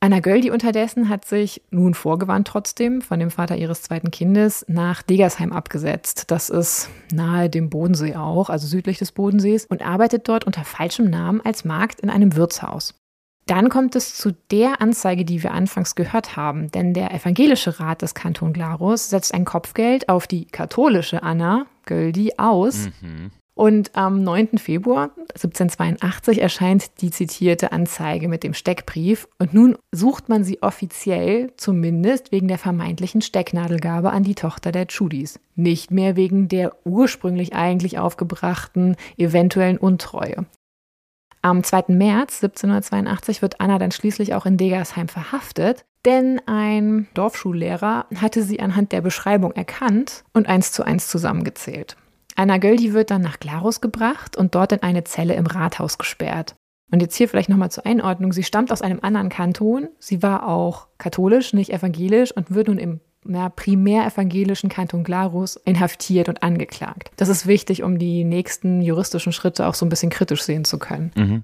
[0.01, 5.01] Anna Göldi unterdessen hat sich nun vorgewandt trotzdem von dem Vater ihres zweiten Kindes nach
[5.01, 6.31] Degersheim abgesetzt.
[6.31, 11.09] Das ist nahe dem Bodensee auch, also südlich des Bodensees, und arbeitet dort unter falschem
[11.09, 12.93] Namen als Magd in einem Wirtshaus.
[13.45, 18.01] Dann kommt es zu der Anzeige, die wir anfangs gehört haben, denn der evangelische Rat
[18.01, 22.89] des Kanton Glarus setzt ein Kopfgeld auf die katholische Anna Göldi aus.
[23.01, 23.31] Mhm.
[23.59, 24.57] Und am 9.
[24.57, 31.51] Februar 1782 erscheint die zitierte Anzeige mit dem Steckbrief und nun sucht man sie offiziell
[31.57, 37.53] zumindest wegen der vermeintlichen Stecknadelgabe an die Tochter der Chudis, nicht mehr wegen der ursprünglich
[37.53, 40.45] eigentlich aufgebrachten eventuellen Untreue.
[41.41, 41.83] Am 2.
[41.89, 48.61] März 1782 wird Anna dann schließlich auch in Degersheim verhaftet, denn ein Dorfschullehrer hatte sie
[48.61, 51.97] anhand der Beschreibung erkannt und eins zu eins zusammengezählt.
[52.39, 56.55] Anna Göldi wird dann nach Glarus gebracht und dort in eine Zelle im Rathaus gesperrt.
[56.89, 58.31] Und jetzt hier vielleicht nochmal zur Einordnung.
[58.31, 59.89] Sie stammt aus einem anderen Kanton.
[59.99, 65.57] Sie war auch katholisch, nicht evangelisch und wird nun im na, primär evangelischen Kanton Glarus
[65.57, 67.11] inhaftiert und angeklagt.
[67.17, 70.79] Das ist wichtig, um die nächsten juristischen Schritte auch so ein bisschen kritisch sehen zu
[70.79, 71.11] können.
[71.15, 71.43] Mhm.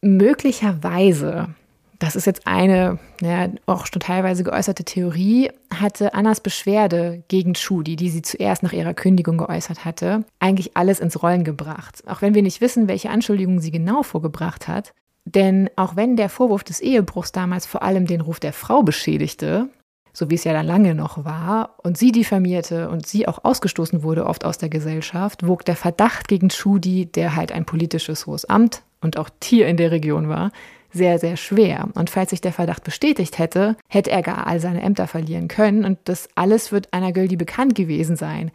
[0.00, 1.54] Möglicherweise,
[2.00, 7.94] das ist jetzt eine ja, auch schon teilweise geäußerte Theorie, hatte Annas Beschwerde gegen Schudi,
[7.94, 12.02] die sie zuerst nach ihrer Kündigung geäußert hatte, eigentlich alles ins Rollen gebracht.
[12.06, 14.94] Auch wenn wir nicht wissen, welche Anschuldigungen sie genau vorgebracht hat.
[15.26, 19.68] Denn auch wenn der Vorwurf des Ehebruchs damals vor allem den Ruf der Frau beschädigte,
[20.14, 24.02] so wie es ja dann lange noch war, und sie diffamierte und sie auch ausgestoßen
[24.02, 28.46] wurde oft aus der Gesellschaft, wog der Verdacht gegen Schudi, der halt ein politisches hohes
[28.46, 30.50] Amt und auch Tier in der Region war,
[30.92, 31.88] sehr, sehr schwer.
[31.94, 35.84] Und falls sich der Verdacht bestätigt hätte, hätte er gar all seine Ämter verlieren können
[35.84, 38.50] und das alles wird einer Göldi bekannt gewesen sein.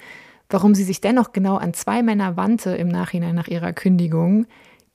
[0.49, 4.45] Warum sie sich dennoch genau an zwei Männer wandte im Nachhinein nach ihrer Kündigung,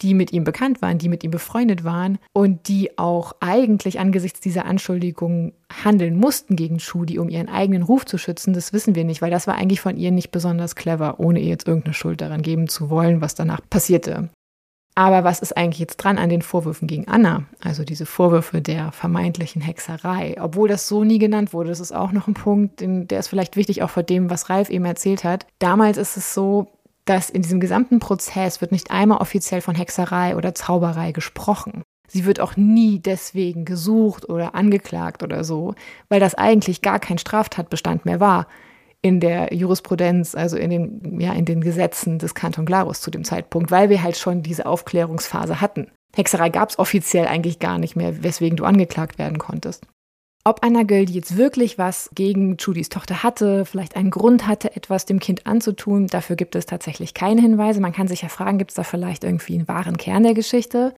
[0.02, 4.40] die mit ihm bekannt waren, die mit ihm befreundet waren und die auch eigentlich angesichts
[4.40, 5.52] dieser Anschuldigungen
[5.84, 9.30] handeln mussten gegen Schudi, um ihren eigenen Ruf zu schützen, das wissen wir nicht, weil
[9.30, 12.68] das war eigentlich von ihr nicht besonders clever, ohne ihr jetzt irgendeine Schuld daran geben
[12.68, 14.30] zu wollen, was danach passierte.
[15.00, 17.44] Aber was ist eigentlich jetzt dran an den Vorwürfen gegen Anna?
[17.64, 21.70] Also diese Vorwürfe der vermeintlichen Hexerei, obwohl das so nie genannt wurde.
[21.70, 24.68] Das ist auch noch ein Punkt, der ist vielleicht wichtig auch vor dem, was Ralf
[24.68, 25.46] eben erzählt hat.
[25.58, 26.66] Damals ist es so,
[27.06, 31.82] dass in diesem gesamten Prozess wird nicht einmal offiziell von Hexerei oder Zauberei gesprochen.
[32.06, 35.74] Sie wird auch nie deswegen gesucht oder angeklagt oder so,
[36.10, 38.48] weil das eigentlich gar kein Straftatbestand mehr war
[39.02, 43.24] in der Jurisprudenz, also in den, ja, in den Gesetzen des Kanton Glarus zu dem
[43.24, 45.90] Zeitpunkt, weil wir halt schon diese Aufklärungsphase hatten.
[46.14, 49.86] Hexerei gab es offiziell eigentlich gar nicht mehr, weswegen du angeklagt werden konntest.
[50.42, 55.04] Ob Anna Göldi jetzt wirklich was gegen Judys Tochter hatte, vielleicht einen Grund hatte, etwas
[55.04, 57.80] dem Kind anzutun, dafür gibt es tatsächlich keine Hinweise.
[57.80, 60.94] Man kann sich ja fragen, gibt es da vielleicht irgendwie einen wahren Kern der Geschichte?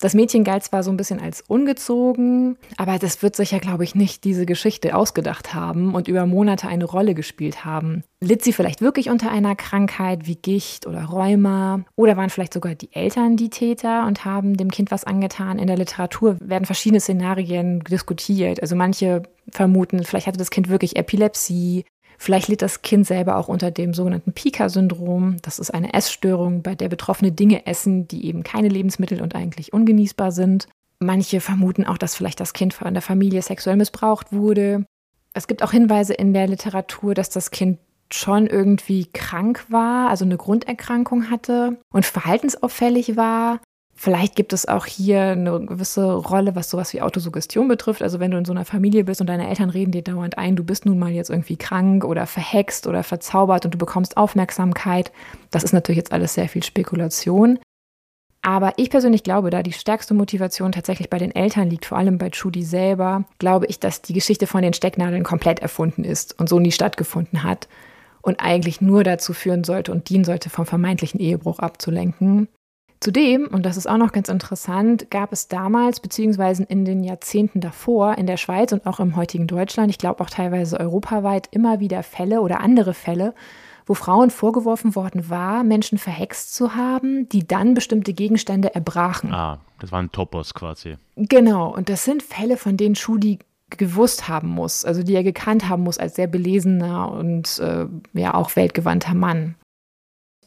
[0.00, 3.82] Das Mädchen galt zwar so ein bisschen als ungezogen, aber das wird sich ja, glaube
[3.82, 8.04] ich, nicht diese Geschichte ausgedacht haben und über Monate eine Rolle gespielt haben.
[8.20, 11.84] Litt sie vielleicht wirklich unter einer Krankheit wie Gicht oder Rheuma?
[11.96, 15.58] Oder waren vielleicht sogar die Eltern die Täter und haben dem Kind was angetan?
[15.58, 18.62] In der Literatur werden verschiedene Szenarien diskutiert.
[18.62, 21.84] Also manche vermuten, vielleicht hatte das Kind wirklich Epilepsie
[22.20, 25.36] Vielleicht litt das Kind selber auch unter dem sogenannten Pika-Syndrom.
[25.42, 29.72] Das ist eine Essstörung, bei der Betroffene Dinge essen, die eben keine Lebensmittel und eigentlich
[29.72, 30.68] ungenießbar sind.
[30.98, 34.84] Manche vermuten auch, dass vielleicht das Kind von der Familie sexuell missbraucht wurde.
[35.32, 37.78] Es gibt auch Hinweise in der Literatur, dass das Kind
[38.12, 43.60] schon irgendwie krank war, also eine Grunderkrankung hatte und verhaltensauffällig war.
[44.00, 48.00] Vielleicht gibt es auch hier eine gewisse Rolle, was sowas wie Autosuggestion betrifft.
[48.00, 50.54] Also wenn du in so einer Familie bist und deine Eltern reden dir dauernd ein,
[50.54, 55.10] du bist nun mal jetzt irgendwie krank oder verhext oder verzaubert und du bekommst Aufmerksamkeit.
[55.50, 57.58] Das ist natürlich jetzt alles sehr viel Spekulation.
[58.40, 62.18] Aber ich persönlich glaube, da die stärkste Motivation tatsächlich bei den Eltern liegt, vor allem
[62.18, 66.48] bei Judy selber, glaube ich, dass die Geschichte von den Stecknadeln komplett erfunden ist und
[66.48, 67.66] so nie stattgefunden hat
[68.22, 72.46] und eigentlich nur dazu führen sollte und dienen sollte, vom vermeintlichen Ehebruch abzulenken.
[73.00, 77.60] Zudem, und das ist auch noch ganz interessant, gab es damals beziehungsweise in den Jahrzehnten
[77.60, 81.78] davor in der Schweiz und auch im heutigen Deutschland, ich glaube auch teilweise europaweit, immer
[81.78, 83.34] wieder Fälle oder andere Fälle,
[83.86, 89.32] wo Frauen vorgeworfen worden war, Menschen verhext zu haben, die dann bestimmte Gegenstände erbrachen.
[89.32, 90.96] Ah, das waren Topos quasi.
[91.16, 93.38] Genau, und das sind Fälle, von denen Schudi
[93.70, 98.34] gewusst haben muss, also die er gekannt haben muss als sehr belesener und äh, ja
[98.34, 99.54] auch weltgewandter Mann.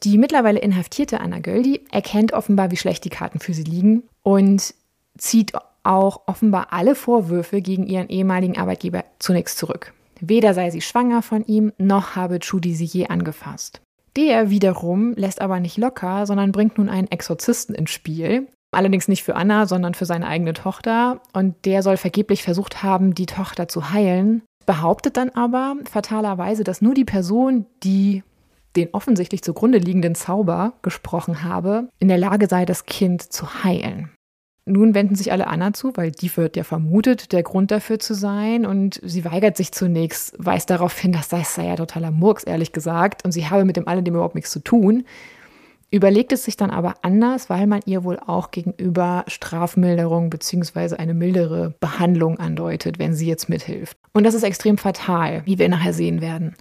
[0.04, 4.74] Die mittlerweile inhaftierte Anna Göldi erkennt offenbar, wie schlecht die Karten für sie liegen und
[5.18, 9.94] zieht auch offenbar alle Vorwürfe gegen ihren ehemaligen Arbeitgeber zunächst zurück.
[10.20, 13.82] Weder sei sie schwanger von ihm, noch habe Judy sie je angefasst.
[14.16, 18.48] Der wiederum lässt aber nicht locker, sondern bringt nun einen Exorzisten ins Spiel.
[18.72, 21.22] Allerdings nicht für Anna, sondern für seine eigene Tochter.
[21.34, 24.44] Und der soll vergeblich versucht haben, die Tochter zu heilen.
[24.66, 28.24] Behauptet dann aber fatalerweise, dass nur die Person, die
[28.76, 34.12] den offensichtlich zugrunde liegenden Zauber gesprochen habe, in der Lage sei, das Kind zu heilen.
[34.66, 38.14] Nun wenden sich alle Anna zu, weil die wird ja vermutet, der Grund dafür zu
[38.14, 38.66] sein.
[38.66, 42.72] Und sie weigert sich zunächst, weist darauf hin, dass das sei ja totaler Murks, ehrlich
[42.72, 43.26] gesagt.
[43.26, 45.04] Und sie habe mit dem alledem überhaupt nichts zu tun.
[45.90, 50.96] Überlegt es sich dann aber anders, weil man ihr wohl auch gegenüber Strafmilderung bzw.
[50.96, 53.98] eine mildere Behandlung andeutet, wenn sie jetzt mithilft.
[54.14, 56.56] Und das ist extrem fatal, wie wir nachher sehen werden.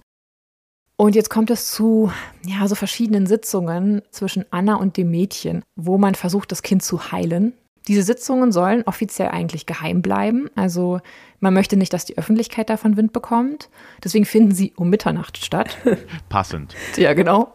[1.01, 2.11] Und jetzt kommt es zu
[2.45, 7.11] ja, so verschiedenen Sitzungen zwischen Anna und dem Mädchen, wo man versucht, das Kind zu
[7.11, 7.53] heilen.
[7.87, 10.47] Diese Sitzungen sollen offiziell eigentlich geheim bleiben.
[10.53, 10.99] Also
[11.39, 13.71] man möchte nicht, dass die Öffentlichkeit davon Wind bekommt.
[14.03, 15.75] Deswegen finden sie um Mitternacht statt.
[16.29, 16.75] Passend.
[16.97, 17.51] Ja, genau.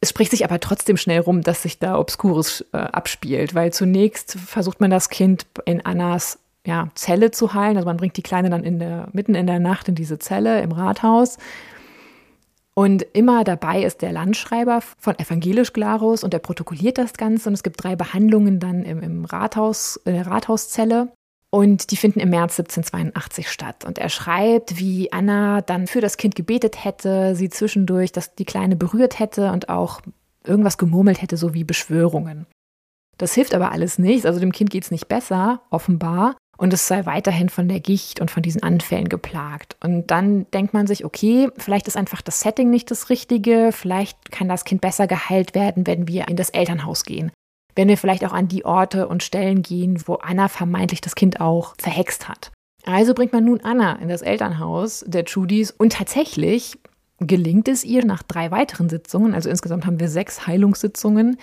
[0.00, 4.32] Es spricht sich aber trotzdem schnell rum, dass sich da Obskures äh, abspielt, weil zunächst
[4.32, 7.76] versucht man das Kind in Annas ja, Zelle zu heilen.
[7.76, 10.60] Also man bringt die Kleine dann in der, mitten in der Nacht in diese Zelle
[10.60, 11.38] im Rathaus.
[12.76, 17.48] Und immer dabei ist der Landschreiber von Evangelisch Glarus und der protokolliert das Ganze.
[17.48, 21.12] Und es gibt drei Behandlungen dann im, im Rathaus, in der Rathauszelle.
[21.50, 23.84] Und die finden im März 1782 statt.
[23.84, 28.44] Und er schreibt, wie Anna dann für das Kind gebetet hätte, sie zwischendurch, dass die
[28.44, 30.00] Kleine berührt hätte und auch
[30.42, 32.46] irgendwas gemurmelt hätte, so wie Beschwörungen.
[33.18, 34.26] Das hilft aber alles nichts.
[34.26, 38.20] Also dem Kind geht es nicht besser, offenbar und es sei weiterhin von der Gicht
[38.20, 39.76] und von diesen Anfällen geplagt.
[39.82, 44.30] Und dann denkt man sich, okay, vielleicht ist einfach das Setting nicht das Richtige, vielleicht
[44.30, 47.32] kann das Kind besser geheilt werden, wenn wir in das Elternhaus gehen.
[47.74, 51.40] Wenn wir vielleicht auch an die Orte und Stellen gehen, wo Anna vermeintlich das Kind
[51.40, 52.52] auch verhext hat.
[52.84, 56.78] Also bringt man nun Anna in das Elternhaus der Judys und tatsächlich
[57.18, 61.38] gelingt es ihr nach drei weiteren Sitzungen, also insgesamt haben wir sechs Heilungssitzungen,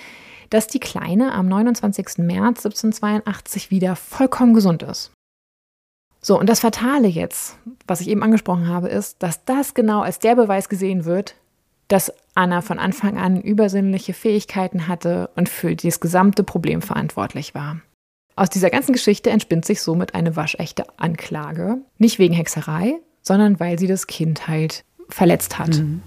[0.52, 2.20] dass die Kleine am 29.
[2.20, 5.12] März 1782 wieder vollkommen gesund ist.
[6.22, 10.20] So, und das Fatale jetzt, was ich eben angesprochen habe, ist, dass das genau als
[10.20, 11.36] der Beweis gesehen wird,
[11.88, 17.82] dass Anna von Anfang an übersinnliche Fähigkeiten hatte und für das gesamte Problem verantwortlich war.
[18.36, 23.80] Aus dieser ganzen Geschichte entspinnt sich somit eine waschechte Anklage, nicht wegen Hexerei, sondern weil
[23.80, 25.80] sie das Kind halt verletzt hat.
[25.80, 26.02] Mhm.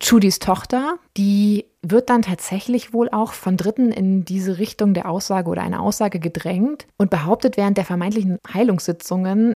[0.00, 5.50] Judys Tochter, die wird dann tatsächlich wohl auch von Dritten in diese Richtung der Aussage
[5.50, 9.52] oder einer Aussage gedrängt und behauptet während der vermeintlichen Heilungssitzungen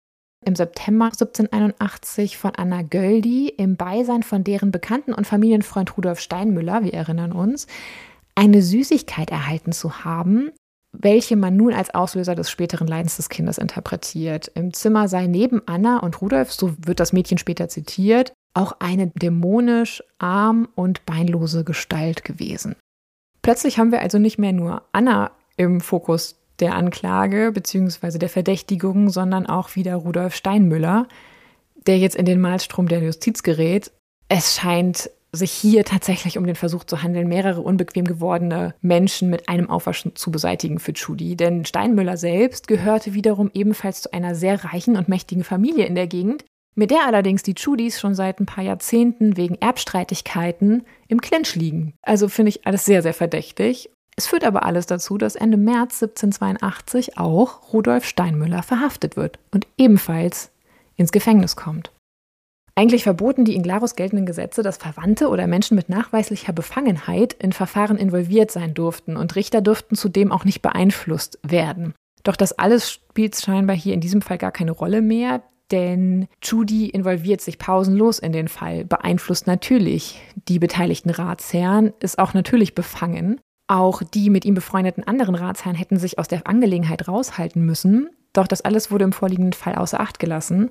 [0.44, 6.84] im September 1781 von Anna Göldi im Beisein von deren Bekannten und Familienfreund Rudolf Steinmüller,
[6.84, 7.66] wir erinnern uns,
[8.34, 10.52] eine Süßigkeit erhalten zu haben,
[10.92, 14.50] welche man nun als Auslöser des späteren Leidens des Kindes interpretiert.
[14.54, 19.08] Im Zimmer sei neben Anna und Rudolf, so wird das Mädchen später zitiert, auch eine
[19.08, 22.76] dämonisch arm und beinlose Gestalt gewesen.
[23.42, 28.18] Plötzlich haben wir also nicht mehr nur Anna im Fokus der Anklage bzw.
[28.18, 31.06] der Verdächtigung, sondern auch wieder Rudolf Steinmüller,
[31.86, 33.92] der jetzt in den Malstrom der Justiz gerät.
[34.28, 39.48] Es scheint sich hier tatsächlich um den Versuch zu handeln, mehrere unbequem gewordene Menschen mit
[39.48, 41.36] einem Aufwaschen zu beseitigen für Judy.
[41.36, 46.06] Denn Steinmüller selbst gehörte wiederum ebenfalls zu einer sehr reichen und mächtigen Familie in der
[46.06, 46.44] Gegend,
[46.76, 51.94] mit der allerdings die Judys schon seit ein paar Jahrzehnten wegen Erbstreitigkeiten im Clinch liegen.
[52.02, 53.90] Also finde ich alles sehr, sehr verdächtig.
[54.14, 59.66] Es führt aber alles dazu, dass Ende März 1782 auch Rudolf Steinmüller verhaftet wird und
[59.76, 60.52] ebenfalls
[60.96, 61.92] ins Gefängnis kommt.
[62.74, 67.54] Eigentlich verboten die in Glarus geltenden Gesetze, dass Verwandte oder Menschen mit nachweislicher Befangenheit in
[67.54, 71.94] Verfahren involviert sein durften und Richter durften zudem auch nicht beeinflusst werden.
[72.22, 76.88] Doch das alles spielt scheinbar hier in diesem Fall gar keine Rolle mehr, denn Judy
[76.88, 83.40] involviert sich pausenlos in den Fall, beeinflusst natürlich die beteiligten Ratsherren, ist auch natürlich befangen.
[83.68, 88.46] Auch die mit ihm befreundeten anderen Ratsherren hätten sich aus der Angelegenheit raushalten müssen, doch
[88.46, 90.70] das alles wurde im vorliegenden Fall außer Acht gelassen.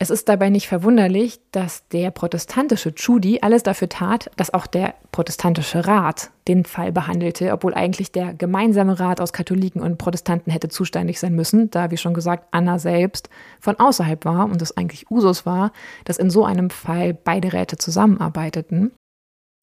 [0.00, 4.94] Es ist dabei nicht verwunderlich, dass der protestantische Judy alles dafür tat, dass auch der
[5.12, 10.68] protestantische Rat den Fall behandelte, obwohl eigentlich der gemeinsame Rat aus Katholiken und Protestanten hätte
[10.68, 13.30] zuständig sein müssen, da, wie schon gesagt, Anna selbst
[13.60, 15.72] von außerhalb war und es eigentlich Usus war,
[16.04, 18.92] dass in so einem Fall beide Räte zusammenarbeiteten.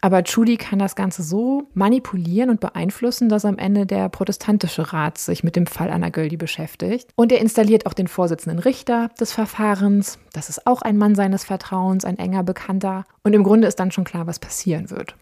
[0.03, 5.19] Aber Judy kann das Ganze so manipulieren und beeinflussen, dass am Ende der protestantische Rat
[5.19, 7.09] sich mit dem Fall Anna Göldi beschäftigt.
[7.15, 10.17] Und er installiert auch den Vorsitzenden Richter des Verfahrens.
[10.33, 13.05] Das ist auch ein Mann seines Vertrauens, ein enger Bekannter.
[13.23, 15.15] Und im Grunde ist dann schon klar, was passieren wird.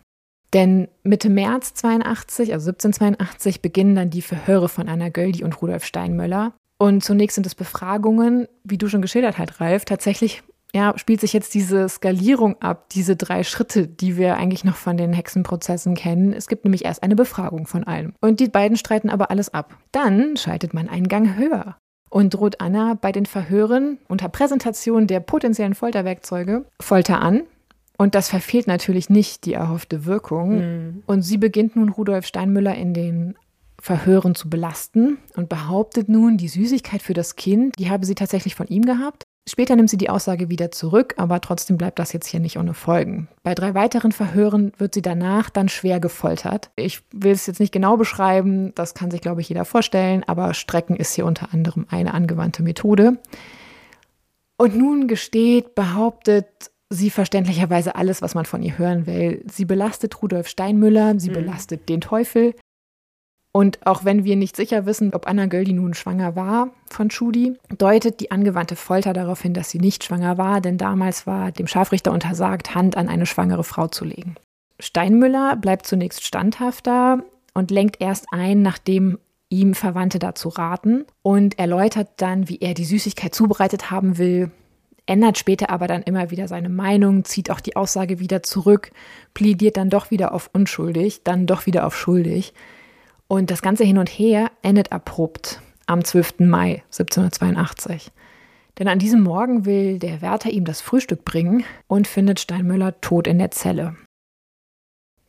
[0.53, 5.84] Denn Mitte März 82, also 1782, beginnen dann die Verhöre von Anna Göldi und Rudolf
[5.84, 6.53] Steinmöller.
[6.80, 9.84] Und zunächst sind es Befragungen, wie du schon geschildert hast, Ralf.
[9.84, 10.41] Tatsächlich
[10.74, 14.97] ja, spielt sich jetzt diese Skalierung ab, diese drei Schritte, die wir eigentlich noch von
[14.97, 16.34] den Hexenprozessen kennen.
[16.34, 18.13] Es gibt nämlich erst eine Befragung von allem.
[18.22, 19.78] Und die beiden streiten aber alles ab.
[19.91, 21.78] Dann schaltet man einen Gang höher
[22.09, 27.43] und droht Anna bei den Verhören unter Präsentation der potenziellen Folterwerkzeuge Folter an.
[27.97, 30.57] Und das verfehlt natürlich nicht die erhoffte Wirkung.
[30.59, 31.03] Mhm.
[31.05, 33.36] Und sie beginnt nun Rudolf Steinmüller in den
[33.82, 38.55] Verhören zu belasten und behauptet nun, die Süßigkeit für das Kind, die habe sie tatsächlich
[38.55, 39.24] von ihm gehabt.
[39.47, 42.73] Später nimmt sie die Aussage wieder zurück, aber trotzdem bleibt das jetzt hier nicht ohne
[42.73, 43.27] Folgen.
[43.41, 46.69] Bei drei weiteren Verhören wird sie danach dann schwer gefoltert.
[46.75, 50.53] Ich will es jetzt nicht genau beschreiben, das kann sich, glaube ich, jeder vorstellen, aber
[50.53, 53.17] Strecken ist hier unter anderem eine angewandte Methode.
[54.57, 59.43] Und nun gesteht, behauptet sie verständlicherweise alles, was man von ihr hören will.
[59.49, 61.35] Sie belastet Rudolf Steinmüller, sie mhm.
[61.35, 62.53] belastet den Teufel,
[63.51, 67.57] und auch wenn wir nicht sicher wissen, ob Anna Göldi nun schwanger war von Schudi,
[67.77, 71.67] deutet die angewandte Folter darauf hin, dass sie nicht schwanger war, denn damals war dem
[71.67, 74.35] Scharfrichter untersagt, Hand an eine schwangere Frau zu legen.
[74.79, 77.23] Steinmüller bleibt zunächst standhafter
[77.53, 79.17] und lenkt erst ein, nachdem
[79.49, 84.51] ihm Verwandte dazu raten und erläutert dann, wie er die Süßigkeit zubereitet haben will,
[85.07, 88.91] ändert später aber dann immer wieder seine Meinung, zieht auch die Aussage wieder zurück,
[89.33, 92.53] plädiert dann doch wieder auf unschuldig, dann doch wieder auf schuldig.
[93.32, 96.39] Und das ganze Hin und Her endet abrupt am 12.
[96.39, 98.11] Mai 1782.
[98.80, 103.27] Denn an diesem Morgen will der Wärter ihm das Frühstück bringen und findet Steinmüller tot
[103.27, 103.95] in der Zelle.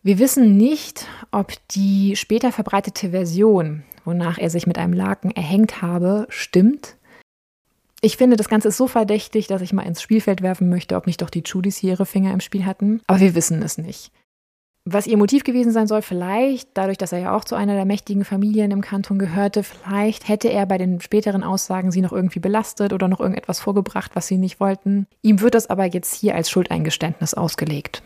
[0.03, 5.83] Wir wissen nicht, ob die später verbreitete Version, wonach er sich mit einem Laken erhängt
[5.83, 6.97] habe, stimmt.
[8.01, 11.07] Ich finde, das Ganze ist so verdächtig, dass ich mal ins Spielfeld werfen möchte, ob
[11.07, 13.03] nicht doch die Judys hier ihre Finger im Spiel hatten.
[13.09, 14.11] Aber wir wissen es nicht.
[14.87, 17.85] Was ihr Motiv gewesen sein soll, vielleicht, dadurch, dass er ja auch zu einer der
[17.85, 22.41] mächtigen Familien im Kanton gehörte, vielleicht hätte er bei den späteren Aussagen sie noch irgendwie
[22.41, 25.07] belastet oder noch irgendetwas vorgebracht, was sie nicht wollten.
[25.23, 28.03] Ihm wird das aber jetzt hier als Schuldeingeständnis ausgelegt.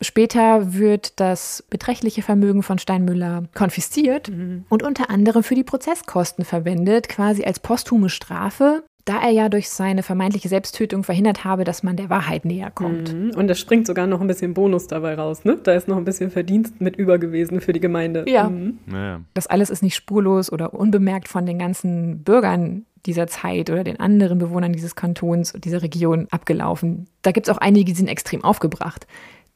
[0.00, 4.64] Später wird das beträchtliche Vermögen von Steinmüller konfisziert mhm.
[4.68, 9.70] und unter anderem für die Prozesskosten verwendet, quasi als posthume Strafe da er ja durch
[9.70, 13.14] seine vermeintliche Selbsttötung verhindert habe, dass man der Wahrheit näher kommt.
[13.14, 13.30] Mhm.
[13.34, 15.58] Und es springt sogar noch ein bisschen Bonus dabei raus, ne?
[15.62, 18.26] Da ist noch ein bisschen Verdienst mit über gewesen für die Gemeinde.
[18.28, 18.50] Ja.
[18.50, 18.78] Mhm.
[18.92, 19.20] ja.
[19.32, 23.98] Das alles ist nicht spurlos oder unbemerkt von den ganzen Bürgern dieser Zeit oder den
[23.98, 27.08] anderen Bewohnern dieses Kantons und dieser Region abgelaufen.
[27.22, 29.06] Da gibt es auch einige, die sind extrem aufgebracht.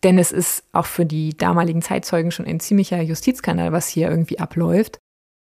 [0.02, 4.38] Denn es ist auch für die damaligen Zeitzeugen schon ein ziemlicher Justizskandal, was hier irgendwie
[4.38, 4.98] abläuft.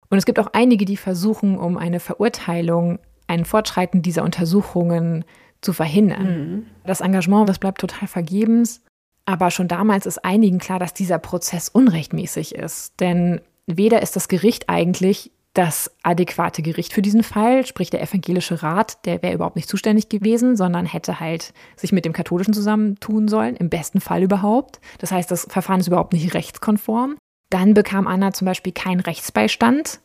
[0.10, 5.26] Und es gibt auch einige, die versuchen, um eine Verurteilung ein Fortschreiten dieser Untersuchungen
[5.62, 6.24] zu verhindern.
[6.24, 6.66] Mhm.
[6.86, 8.82] Das Engagement, das bleibt total vergebens.
[9.26, 13.00] Aber schon damals ist einigen klar, dass dieser Prozess unrechtmäßig ist.
[13.00, 18.62] Denn weder ist das Gericht eigentlich das adäquate Gericht für diesen Fall, sprich der evangelische
[18.62, 23.30] Rat, der wäre überhaupt nicht zuständig gewesen, sondern hätte halt sich mit dem katholischen zusammentun
[23.30, 24.82] sollen, im besten Fall überhaupt.
[25.00, 27.16] Das heißt, das Verfahren ist überhaupt nicht rechtskonform.
[27.50, 30.02] Dann bekam Anna zum Beispiel keinen Rechtsbeistand,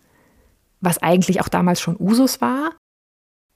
[0.80, 2.70] was eigentlich auch damals schon Usus war.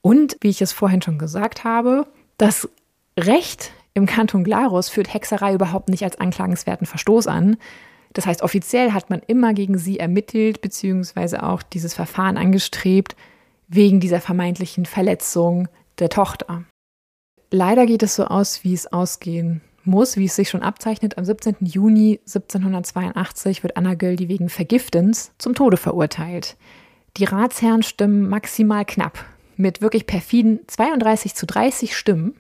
[0.05, 2.69] Und, wie ich es vorhin schon gesagt habe, das
[3.19, 7.57] Recht im Kanton Glarus führt Hexerei überhaupt nicht als anklagenswerten Verstoß an.
[8.13, 13.17] Das heißt, offiziell hat man immer gegen sie ermittelt, beziehungsweise auch dieses Verfahren angestrebt,
[13.67, 16.65] wegen dieser vermeintlichen Verletzung der Tochter.
[17.51, 21.17] Leider geht es so aus, wie es ausgehen muss, wie es sich schon abzeichnet.
[21.17, 21.57] Am 17.
[21.61, 26.59] Juni 1782 wird Anna Göldi wegen Vergiftens zum Tode verurteilt.
[27.17, 29.25] Die Ratsherren stimmen maximal knapp
[29.59, 32.35] mit wirklich perfiden 32 zu 30 Stimmen.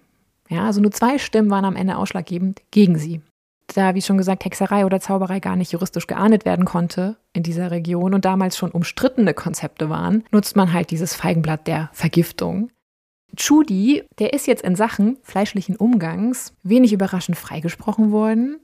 [0.48, 3.20] Ja, also nur zwei Stimmen waren am Ende ausschlaggebend gegen sie.
[3.68, 7.70] Da, wie schon gesagt, Hexerei oder Zauberei gar nicht juristisch geahndet werden konnte in dieser
[7.70, 12.70] Region und damals schon umstrittene Konzepte waren, nutzt man halt dieses Feigenblatt der Vergiftung.
[13.36, 18.60] Chudi, der ist jetzt in Sachen fleischlichen Umgangs wenig überraschend freigesprochen worden.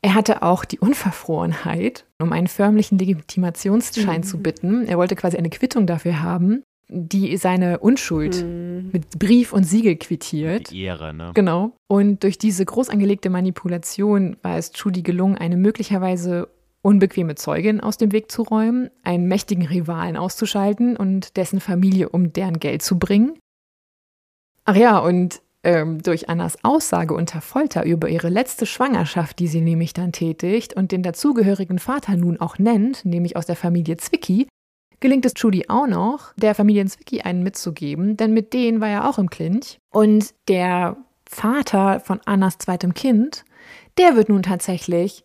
[0.00, 4.24] Er hatte auch die Unverfrorenheit, um einen förmlichen Legitimationsschein mhm.
[4.24, 4.86] zu bitten.
[4.86, 6.62] Er wollte quasi eine Quittung dafür haben
[6.94, 8.90] die seine Unschuld mhm.
[8.92, 10.70] mit Brief und Siegel quittiert.
[10.70, 11.32] Die Ehre, ne?
[11.34, 11.72] Genau.
[11.88, 16.48] Und durch diese groß angelegte Manipulation war es Judy gelungen, eine möglicherweise
[16.82, 22.32] unbequeme Zeugin aus dem Weg zu räumen, einen mächtigen Rivalen auszuschalten und dessen Familie um
[22.32, 23.38] deren Geld zu bringen.
[24.66, 29.62] Ach ja, und ähm, durch Annas Aussage unter Folter über ihre letzte Schwangerschaft, die sie
[29.62, 34.46] nämlich dann tätigt und den dazugehörigen Vater nun auch nennt, nämlich aus der Familie Zwicky,
[35.04, 39.06] gelingt es Judy auch noch, der Familie Zwicky einen mitzugeben, denn mit denen war er
[39.06, 39.78] auch im Clinch.
[39.90, 40.96] Und der
[41.28, 43.44] Vater von Annas zweitem Kind,
[43.98, 45.22] der wird nun tatsächlich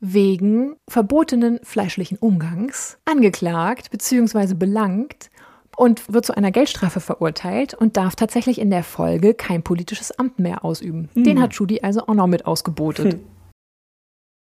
[0.00, 4.54] wegen verbotenen fleischlichen Umgangs angeklagt bzw.
[4.54, 5.30] belangt
[5.76, 10.40] und wird zu einer Geldstrafe verurteilt und darf tatsächlich in der Folge kein politisches Amt
[10.40, 11.08] mehr ausüben.
[11.14, 11.22] Hm.
[11.22, 13.12] Den hat Judy also auch noch mit ausgebotet.
[13.12, 13.20] Hm.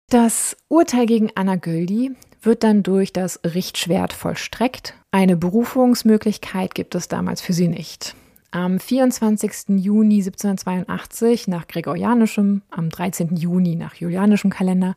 [0.09, 2.11] Das Urteil gegen Anna Göldi
[2.45, 4.95] wird dann durch das Richtschwert vollstreckt.
[5.11, 8.15] Eine Berufungsmöglichkeit gibt es damals für sie nicht.
[8.51, 9.79] Am 24.
[9.79, 13.35] Juni 1782 nach gregorianischem, am 13.
[13.35, 14.95] Juni nach julianischem Kalender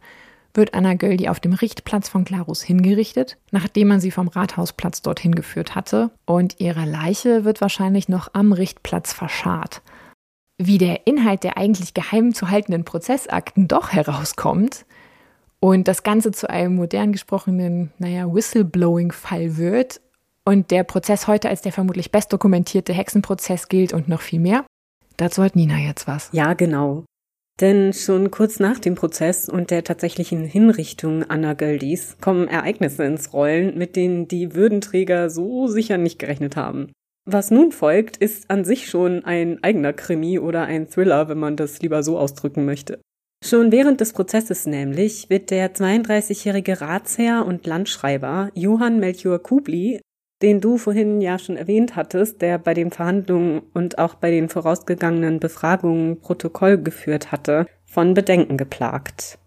[0.52, 5.34] wird Anna Göldi auf dem Richtplatz von Glarus hingerichtet, nachdem man sie vom Rathausplatz dorthin
[5.34, 6.10] geführt hatte.
[6.24, 9.82] Und ihre Leiche wird wahrscheinlich noch am Richtplatz verscharrt.
[10.58, 14.86] Wie der Inhalt der eigentlich geheim zu haltenden Prozessakten doch herauskommt
[15.60, 20.00] und das Ganze zu einem modern gesprochenen, naja, Whistleblowing-Fall wird
[20.44, 24.64] und der Prozess heute als der vermutlich bestdokumentierte Hexenprozess gilt und noch viel mehr,
[25.16, 26.28] dazu hat Nina jetzt was.
[26.32, 27.04] Ja, genau.
[27.60, 33.32] Denn schon kurz nach dem Prozess und der tatsächlichen Hinrichtung Anna Göldis kommen Ereignisse ins
[33.32, 36.92] Rollen, mit denen die Würdenträger so sicher nicht gerechnet haben.
[37.24, 41.56] Was nun folgt, ist an sich schon ein eigener Krimi oder ein Thriller, wenn man
[41.56, 43.00] das lieber so ausdrücken möchte.
[43.44, 50.00] Schon während des Prozesses nämlich wird der 32-jährige Ratsherr und Landschreiber Johann Melchior Kubli
[50.42, 54.48] den du vorhin ja schon erwähnt hattest, der bei den Verhandlungen und auch bei den
[54.48, 59.38] vorausgegangenen Befragungen Protokoll geführt hatte, von Bedenken geplagt.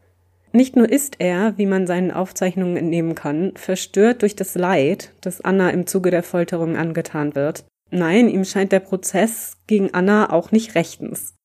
[0.52, 5.42] Nicht nur ist er, wie man seinen Aufzeichnungen entnehmen kann, verstört durch das Leid, das
[5.42, 7.66] Anna im Zuge der Folterung angetan wird.
[7.92, 11.36] Nein, ihm scheint der Prozess gegen Anna auch nicht rechtens.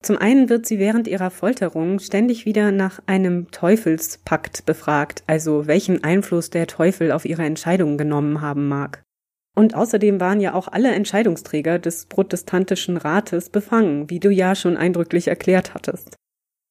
[0.00, 6.04] Zum einen wird sie während ihrer Folterung ständig wieder nach einem Teufelspakt befragt, also welchen
[6.04, 9.02] Einfluss der Teufel auf ihre Entscheidungen genommen haben mag.
[9.56, 14.76] Und außerdem waren ja auch alle Entscheidungsträger des protestantischen Rates befangen, wie du ja schon
[14.76, 16.14] eindrücklich erklärt hattest.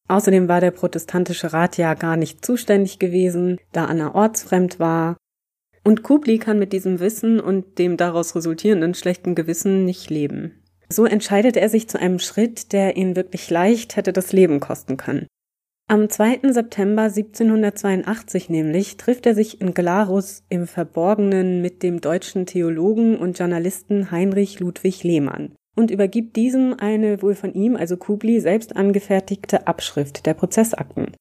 [0.07, 5.17] Außerdem war der protestantische Rat ja gar nicht zuständig gewesen, da Anna ortsfremd war.
[5.83, 10.63] Und Kubli kann mit diesem Wissen und dem daraus resultierenden schlechten Gewissen nicht leben.
[10.89, 14.97] So entscheidet er sich zu einem Schritt, der ihn wirklich leicht hätte das Leben kosten
[14.97, 15.27] können.
[15.89, 16.51] Am 2.
[16.51, 23.39] September 1782 nämlich trifft er sich in Glarus im Verborgenen mit dem deutschen Theologen und
[23.39, 29.65] Journalisten Heinrich Ludwig Lehmann und übergibt diesem eine wohl von ihm, also Kubli, selbst angefertigte
[29.65, 31.13] Abschrift der Prozessakten.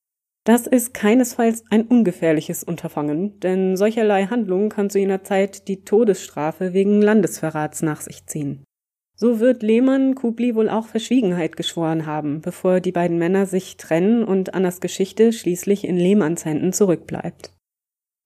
[0.44, 6.72] Das ist keinesfalls ein ungefährliches Unterfangen, denn solcherlei Handlungen kann zu jener Zeit die Todesstrafe
[6.72, 8.64] wegen Landesverrats nach sich ziehen.
[9.18, 14.22] So wird Lehmann Kubli wohl auch Verschwiegenheit geschworen haben, bevor die beiden Männer sich trennen
[14.22, 17.50] und Annas Geschichte schließlich in Lehmanns Händen zurückbleibt.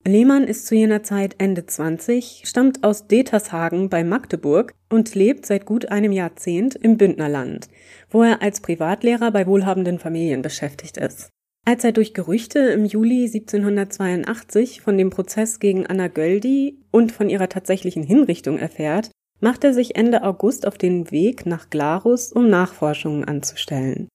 [0.05, 5.65] Lehmann ist zu jener Zeit Ende 20, stammt aus Detershagen bei Magdeburg und lebt seit
[5.65, 7.69] gut einem Jahrzehnt im Bündnerland,
[8.09, 11.29] wo er als Privatlehrer bei wohlhabenden Familien beschäftigt ist.
[11.65, 17.29] Als er durch Gerüchte im Juli 1782 von dem Prozess gegen Anna Göldi und von
[17.29, 19.11] ihrer tatsächlichen Hinrichtung erfährt,
[19.41, 24.07] macht er sich Ende August auf den Weg nach Glarus, um Nachforschungen anzustellen.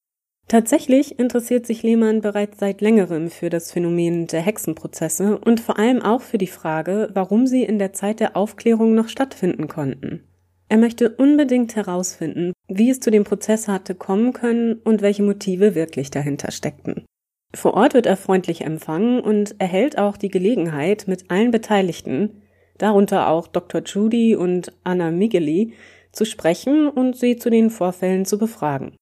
[0.49, 6.01] Tatsächlich interessiert sich Lehmann bereits seit längerem für das Phänomen der Hexenprozesse und vor allem
[6.01, 10.22] auch für die Frage, warum sie in der Zeit der Aufklärung noch stattfinden konnten.
[10.68, 15.74] Er möchte unbedingt herausfinden, wie es zu dem Prozess hatte kommen können und welche Motive
[15.74, 17.05] wirklich dahinter steckten.
[17.55, 22.43] Vor Ort wird er freundlich empfangen und erhält auch die Gelegenheit, mit allen Beteiligten,
[22.79, 23.83] darunter auch Dr.
[23.85, 25.74] Judy und Anna Migeli,
[26.12, 28.97] zu sprechen und sie zu den Vorfällen zu befragen.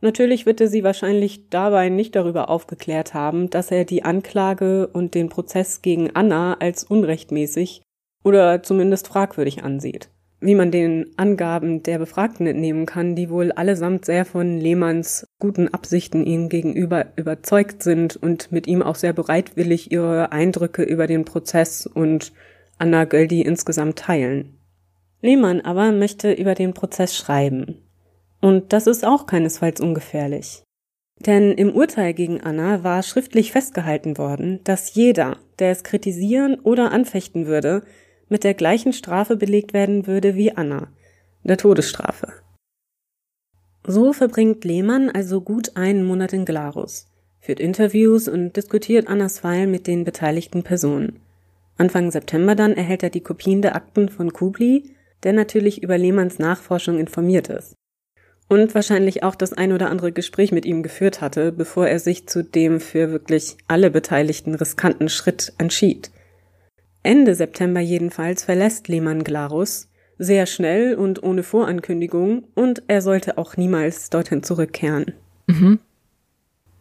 [0.00, 5.14] Natürlich wird er sie wahrscheinlich dabei nicht darüber aufgeklärt haben, dass er die Anklage und
[5.14, 7.82] den Prozess gegen Anna als unrechtmäßig
[8.24, 10.10] oder zumindest fragwürdig ansieht.
[10.40, 15.68] Wie man den Angaben der Befragten entnehmen kann, die wohl allesamt sehr von Lehmanns guten
[15.68, 21.24] Absichten ihm gegenüber überzeugt sind und mit ihm auch sehr bereitwillig ihre Eindrücke über den
[21.24, 22.32] Prozess und
[22.82, 24.58] Anna Göldi insgesamt teilen.
[25.20, 27.80] Lehmann aber möchte über den Prozess schreiben.
[28.40, 30.64] Und das ist auch keinesfalls ungefährlich.
[31.20, 36.90] Denn im Urteil gegen Anna war schriftlich festgehalten worden, dass jeder, der es kritisieren oder
[36.90, 37.82] anfechten würde,
[38.28, 40.88] mit der gleichen Strafe belegt werden würde wie Anna,
[41.44, 42.32] der Todesstrafe.
[43.86, 49.68] So verbringt Lehmann also gut einen Monat in Glarus, führt Interviews und diskutiert Annas Fall
[49.68, 51.20] mit den beteiligten Personen.
[51.82, 56.38] Anfang September dann erhält er die Kopien der Akten von Kubli, der natürlich über Lehmanns
[56.38, 57.74] Nachforschung informiert ist.
[58.48, 62.28] Und wahrscheinlich auch das ein oder andere Gespräch mit ihm geführt hatte, bevor er sich
[62.28, 66.12] zu dem für wirklich alle Beteiligten riskanten Schritt entschied.
[67.02, 73.56] Ende September jedenfalls verlässt Lehmann Glarus, sehr schnell und ohne Vorankündigung, und er sollte auch
[73.56, 75.14] niemals dorthin zurückkehren.
[75.48, 75.80] Mhm.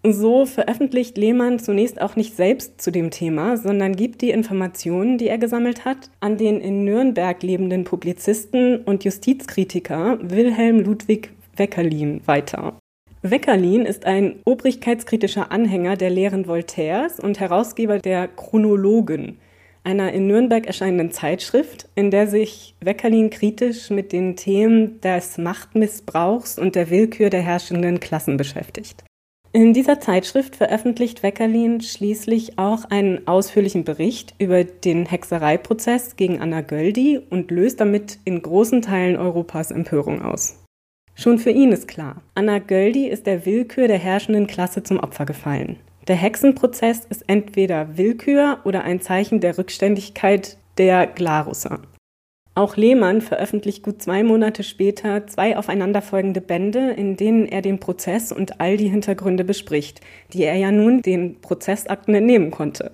[0.03, 5.27] So veröffentlicht Lehmann zunächst auch nicht selbst zu dem Thema, sondern gibt die Informationen, die
[5.27, 12.79] er gesammelt hat, an den in Nürnberg lebenden Publizisten und Justizkritiker Wilhelm Ludwig Weckerlin weiter.
[13.21, 19.37] Weckerlin ist ein obrigkeitskritischer Anhänger der Lehren Voltaires und Herausgeber der Chronologen,
[19.83, 26.57] einer in Nürnberg erscheinenden Zeitschrift, in der sich Weckerlin kritisch mit den Themen des Machtmissbrauchs
[26.57, 29.03] und der Willkür der herrschenden Klassen beschäftigt.
[29.53, 36.61] In dieser Zeitschrift veröffentlicht Weckerlin schließlich auch einen ausführlichen Bericht über den Hexereiprozess gegen Anna
[36.61, 40.63] Göldi und löst damit in großen Teilen Europas Empörung aus.
[41.15, 45.25] Schon für ihn ist klar, Anna Göldi ist der Willkür der herrschenden Klasse zum Opfer
[45.25, 45.75] gefallen.
[46.07, 51.81] Der Hexenprozess ist entweder Willkür oder ein Zeichen der Rückständigkeit der Glarusser.
[52.53, 58.33] Auch Lehmann veröffentlicht gut zwei Monate später zwei aufeinanderfolgende Bände, in denen er den Prozess
[58.33, 60.01] und all die Hintergründe bespricht,
[60.33, 62.91] die er ja nun den Prozessakten entnehmen konnte.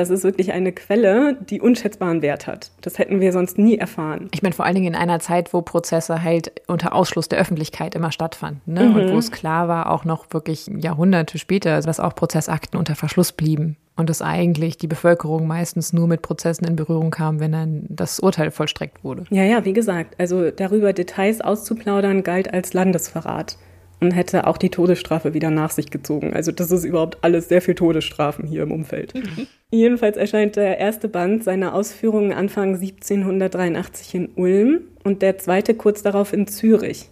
[0.00, 2.70] Das ist wirklich eine Quelle, die unschätzbaren Wert hat.
[2.80, 4.30] Das hätten wir sonst nie erfahren.
[4.32, 7.94] Ich meine, vor allen Dingen in einer Zeit, wo Prozesse halt unter Ausschluss der Öffentlichkeit
[7.94, 8.62] immer stattfanden.
[8.64, 8.84] Ne?
[8.84, 8.96] Mhm.
[8.96, 13.32] Und wo es klar war, auch noch wirklich Jahrhunderte später, dass auch Prozessakten unter Verschluss
[13.32, 13.76] blieben.
[13.94, 18.20] Und dass eigentlich die Bevölkerung meistens nur mit Prozessen in Berührung kam, wenn dann das
[18.20, 19.24] Urteil vollstreckt wurde.
[19.28, 23.58] Ja, ja, wie gesagt, also darüber Details auszuplaudern galt als Landesverrat
[24.00, 26.32] und hätte auch die Todesstrafe wieder nach sich gezogen.
[26.32, 29.14] Also das ist überhaupt alles sehr viel Todesstrafen hier im Umfeld.
[29.14, 29.46] Mhm.
[29.70, 36.02] Jedenfalls erscheint der erste Band seiner Ausführungen Anfang 1783 in Ulm und der zweite kurz
[36.02, 37.10] darauf in Zürich.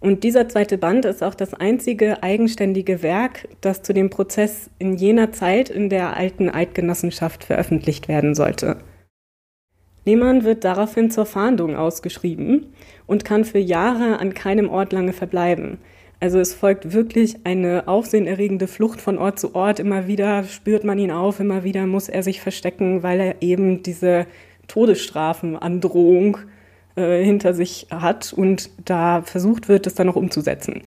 [0.00, 4.96] Und dieser zweite Band ist auch das einzige eigenständige Werk, das zu dem Prozess in
[4.96, 8.76] jener Zeit in der alten Eidgenossenschaft veröffentlicht werden sollte.
[10.04, 12.66] Lehmann wird daraufhin zur Fahndung ausgeschrieben
[13.06, 15.78] und kann für Jahre an keinem Ort lange verbleiben.
[16.20, 19.78] Also es folgt wirklich eine aufsehenerregende Flucht von Ort zu Ort.
[19.78, 23.82] Immer wieder spürt man ihn auf, immer wieder muss er sich verstecken, weil er eben
[23.84, 24.26] diese
[24.66, 26.38] Todesstrafenandrohung
[26.96, 30.82] äh, hinter sich hat und da versucht wird, das dann noch umzusetzen.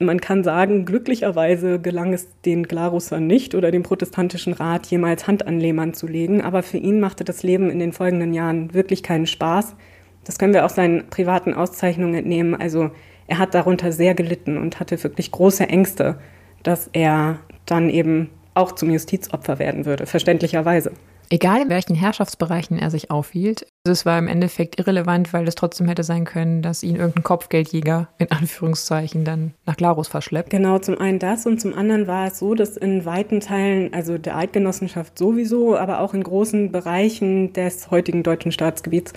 [0.00, 5.44] Man kann sagen, glücklicherweise gelang es den Glarussern nicht oder dem protestantischen Rat jemals Hand
[5.48, 9.02] an Lehmann zu legen, aber für ihn machte das Leben in den folgenden Jahren wirklich
[9.02, 9.74] keinen Spaß.
[10.22, 12.54] Das können wir auch seinen privaten Auszeichnungen entnehmen.
[12.54, 12.92] Also
[13.28, 16.18] er hat darunter sehr gelitten und hatte wirklich große Ängste,
[16.62, 20.92] dass er dann eben auch zum Justizopfer werden würde, verständlicherweise.
[21.30, 25.86] Egal in welchen Herrschaftsbereichen er sich aufhielt, es war im Endeffekt irrelevant, weil es trotzdem
[25.86, 30.48] hätte sein können, dass ihn irgendein Kopfgeldjäger in Anführungszeichen dann nach Glarus verschleppt.
[30.48, 34.16] Genau, zum einen das und zum anderen war es so, dass in weiten Teilen, also
[34.16, 39.12] der Eidgenossenschaft sowieso, aber auch in großen Bereichen des heutigen deutschen Staatsgebiets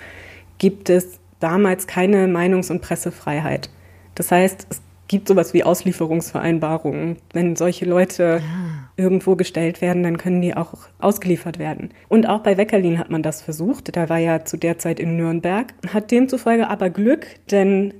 [0.58, 3.70] gibt es damals keine Meinungs- und Pressefreiheit.
[4.14, 7.18] Das heißt, es gibt sowas wie Auslieferungsvereinbarungen.
[7.32, 8.90] Wenn solche Leute ah.
[8.96, 11.90] irgendwo gestellt werden, dann können die auch ausgeliefert werden.
[12.08, 13.94] Und auch bei Weckerlin hat man das versucht.
[13.94, 15.74] Da war ja zu der Zeit in Nürnberg.
[15.92, 17.92] Hat demzufolge aber Glück, denn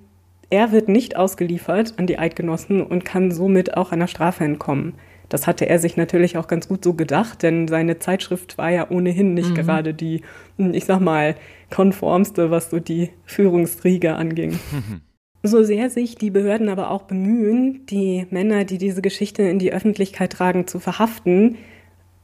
[0.48, 4.94] er wird nicht ausgeliefert an die Eidgenossen und kann somit auch einer Strafe entkommen.
[5.28, 8.90] Das hatte er sich natürlich auch ganz gut so gedacht, denn seine Zeitschrift war ja
[8.90, 9.54] ohnehin nicht mhm.
[9.54, 10.22] gerade die,
[10.58, 11.36] ich sag mal,
[11.70, 14.58] konformste, was so die Führungstriege anging.
[15.43, 19.72] So sehr sich die Behörden aber auch bemühen, die Männer, die diese Geschichte in die
[19.72, 21.57] Öffentlichkeit tragen, zu verhaften,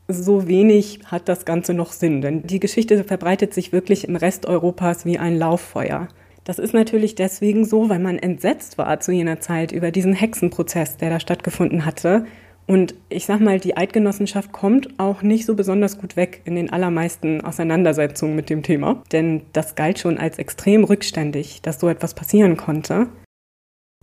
[0.06, 2.20] so wenig hat das Ganze noch Sinn.
[2.20, 6.08] Denn die Geschichte verbreitet sich wirklich im Rest Europas wie ein Lauffeuer.
[6.44, 10.96] Das ist natürlich deswegen so, weil man entsetzt war zu jener Zeit über diesen Hexenprozess,
[10.96, 12.24] der da stattgefunden hatte
[12.68, 16.70] und ich sag mal, die Eidgenossenschaft kommt auch nicht so besonders gut weg in den
[16.70, 19.02] allermeisten Auseinandersetzungen mit dem Thema.
[19.10, 23.08] Denn das galt schon als extrem rückständig, dass so etwas passieren konnte.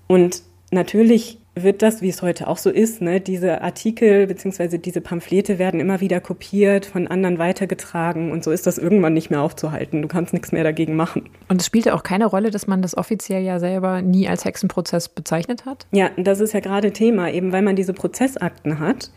[0.08, 0.42] Und
[0.72, 4.78] natürlich wird das, wie es heute auch so ist, ne, diese Artikel bzw.
[4.78, 9.30] diese Pamphlete werden immer wieder kopiert, von anderen weitergetragen und so ist das irgendwann nicht
[9.30, 10.02] mehr aufzuhalten.
[10.02, 11.30] Du kannst nichts mehr dagegen machen.
[11.48, 15.08] Und es spielte auch keine Rolle, dass man das offiziell ja selber nie als Hexenprozess
[15.10, 15.88] bezeichnet hat?
[15.92, 19.12] Ja, das ist ja gerade Thema, eben weil man diese Prozessakten hat.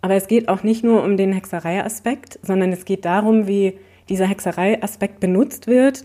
[0.00, 3.78] Aber es geht auch nicht nur um den Hexereiaspekt, sondern es geht darum, wie
[4.08, 6.02] dieser Hexereiaspekt benutzt wird,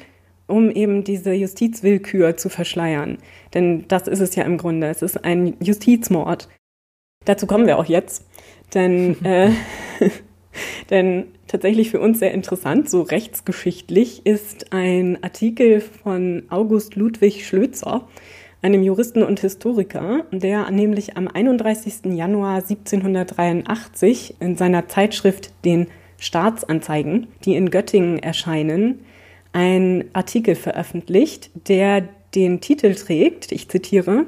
[0.47, 3.17] um eben diese Justizwillkür zu verschleiern.
[3.53, 4.87] Denn das ist es ja im Grunde.
[4.87, 6.47] Es ist ein Justizmord.
[7.25, 8.25] Dazu kommen wir auch jetzt.
[8.73, 9.51] Denn, äh,
[10.89, 18.07] denn tatsächlich für uns sehr interessant, so rechtsgeschichtlich, ist ein Artikel von August Ludwig Schlözer,
[18.61, 22.05] einem Juristen und Historiker, der nämlich am 31.
[22.15, 25.87] Januar 1783 in seiner Zeitschrift den
[26.17, 29.05] Staatsanzeigen, die in Göttingen erscheinen,
[29.57, 34.27] ein Artikel veröffentlicht, der den Titel trägt, ich zitiere,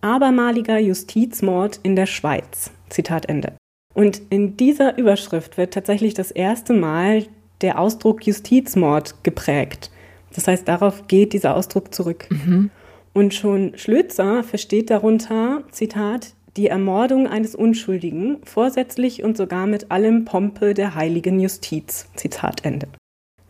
[0.00, 2.70] Abermaliger Justizmord in der Schweiz.
[2.88, 3.52] Zitat Ende.
[3.94, 7.26] Und in dieser Überschrift wird tatsächlich das erste Mal
[7.60, 9.90] der Ausdruck Justizmord geprägt.
[10.34, 12.26] Das heißt, darauf geht dieser Ausdruck zurück.
[12.30, 12.70] Mhm.
[13.12, 20.24] Und schon Schlözer versteht darunter, Zitat, die Ermordung eines Unschuldigen, vorsätzlich und sogar mit allem
[20.24, 22.08] Pompe der heiligen Justiz.
[22.14, 22.88] Zitat Ende.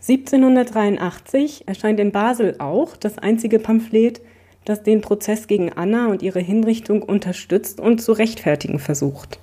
[0.08, 4.22] 1783 erscheint in Basel auch das einzige Pamphlet,
[4.64, 9.38] das den Prozess gegen Anna und ihre Hinrichtung unterstützt und zu rechtfertigen versucht.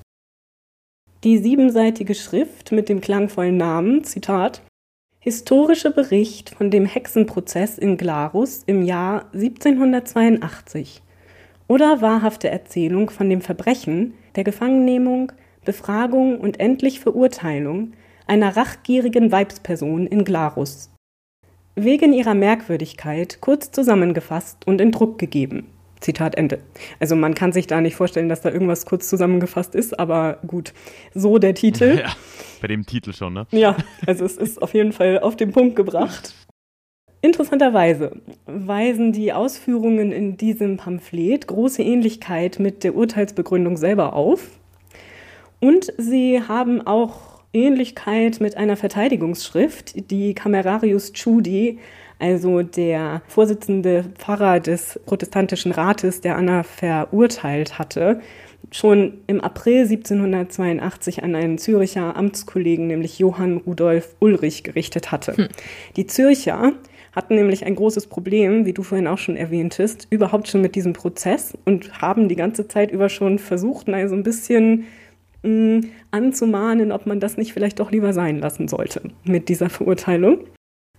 [1.23, 4.63] Die siebenseitige Schrift mit dem klangvollen Namen, Zitat,
[5.19, 11.01] Historischer Bericht von dem Hexenprozess in Glarus im Jahr 1782
[11.67, 15.31] oder wahrhafte Erzählung von dem Verbrechen, der Gefangennehmung,
[15.63, 17.93] Befragung und endlich Verurteilung
[18.27, 20.91] einer rachgierigen Weibsperson in Glarus.
[21.75, 25.67] Wegen ihrer Merkwürdigkeit kurz zusammengefasst und in Druck gegeben.
[25.99, 26.59] Zitat Ende.
[26.99, 30.73] Also man kann sich da nicht vorstellen, dass da irgendwas kurz zusammengefasst ist, aber gut,
[31.13, 31.99] so der Titel.
[32.05, 32.15] Ja,
[32.61, 33.47] bei dem Titel schon, ne?
[33.51, 36.33] Ja, also es ist auf jeden Fall auf den Punkt gebracht.
[37.21, 44.59] Interessanterweise weisen die Ausführungen in diesem Pamphlet große Ähnlichkeit mit der Urteilsbegründung selber auf.
[45.59, 51.79] Und sie haben auch Ähnlichkeit mit einer Verteidigungsschrift, die Camerarius Chudi
[52.19, 58.21] also der Vorsitzende Pfarrer des protestantischen Rates, der Anna verurteilt hatte,
[58.71, 65.37] schon im April 1782 an einen Züricher Amtskollegen, nämlich Johann Rudolf Ulrich, gerichtet hatte.
[65.37, 65.47] Hm.
[65.95, 66.73] Die Zürcher
[67.11, 70.93] hatten nämlich ein großes Problem, wie du vorhin auch schon erwähntest, überhaupt schon mit diesem
[70.93, 74.85] Prozess und haben die ganze Zeit über schon versucht, mal so ein bisschen
[75.45, 80.39] mh, anzumahnen, ob man das nicht vielleicht doch lieber sein lassen sollte mit dieser Verurteilung.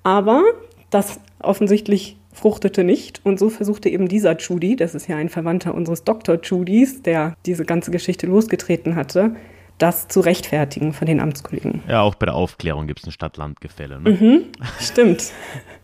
[0.03, 0.45] Aber
[0.91, 5.75] das offensichtlich fruchtete nicht und so versuchte eben dieser Judy, das ist ja ein Verwandter
[5.75, 6.39] unseres Dr.
[6.43, 9.35] Judys, der diese ganze Geschichte losgetreten hatte,
[9.79, 11.83] das zu rechtfertigen von den Amtskollegen.
[11.89, 14.01] Ja, auch bei der Aufklärung gibt es ein Stadt-Land-Gefälle.
[14.01, 14.11] Ne?
[14.11, 14.43] Mhm,
[14.81, 15.33] stimmt.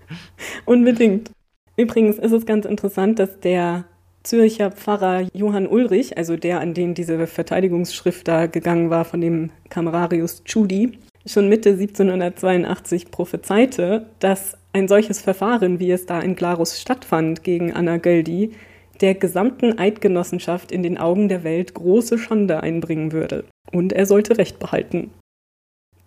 [0.64, 1.30] Unbedingt.
[1.76, 3.84] Übrigens ist es ganz interessant, dass der
[4.22, 9.50] Zürcher Pfarrer Johann Ulrich, also der, an den diese Verteidigungsschrift da gegangen war von dem
[9.68, 16.80] Kamerarius Tschudi, schon Mitte 1782 prophezeite, dass ein solches Verfahren, wie es da in Glarus
[16.80, 18.52] stattfand gegen Anna Göldi,
[19.00, 23.44] der gesamten Eidgenossenschaft in den Augen der Welt große Schande einbringen würde.
[23.72, 25.10] Und er sollte Recht behalten.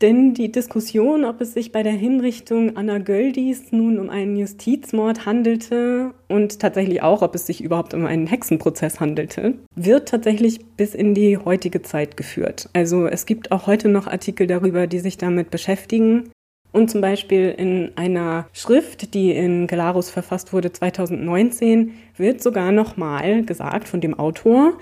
[0.01, 5.25] Denn die Diskussion, ob es sich bei der Hinrichtung Anna Göldis nun um einen Justizmord
[5.25, 10.95] handelte und tatsächlich auch, ob es sich überhaupt um einen Hexenprozess handelte, wird tatsächlich bis
[10.95, 12.69] in die heutige Zeit geführt.
[12.73, 16.29] Also es gibt auch heute noch Artikel darüber, die sich damit beschäftigen.
[16.73, 23.43] Und zum Beispiel in einer Schrift, die in Galarus verfasst wurde 2019, wird sogar nochmal
[23.43, 24.73] gesagt von dem Autor,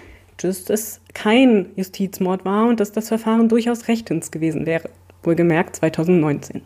[0.41, 4.89] dass es kein Justizmord war und dass das Verfahren durchaus rechtens gewesen wäre.
[5.24, 6.61] Wohlgemerkt 2019.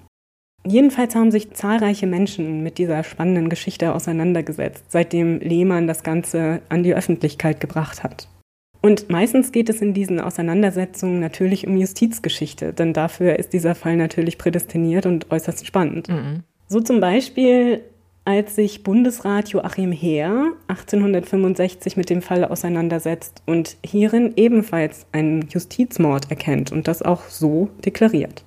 [0.65, 6.83] Jedenfalls haben sich zahlreiche Menschen mit dieser spannenden Geschichte auseinandergesetzt, seitdem Lehmann das Ganze an
[6.83, 8.27] die Öffentlichkeit gebracht hat.
[8.81, 13.95] Und meistens geht es in diesen Auseinandersetzungen natürlich um Justizgeschichte, denn dafür ist dieser Fall
[13.95, 16.09] natürlich prädestiniert und äußerst spannend.
[16.09, 16.43] Mhm.
[16.67, 17.81] So zum Beispiel,
[18.25, 26.29] als sich Bundesrat Joachim Heer 1865 mit dem Fall auseinandersetzt und hierin ebenfalls einen Justizmord
[26.29, 28.43] erkennt und das auch so deklariert.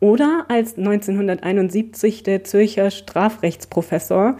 [0.00, 4.38] Oder als 1971 der Zürcher Strafrechtsprofessor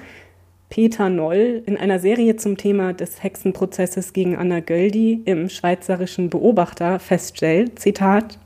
[0.71, 6.99] Peter Noll in einer Serie zum Thema des Hexenprozesses gegen Anna Göldi im Schweizerischen Beobachter
[6.99, 8.39] feststellt, Zitat,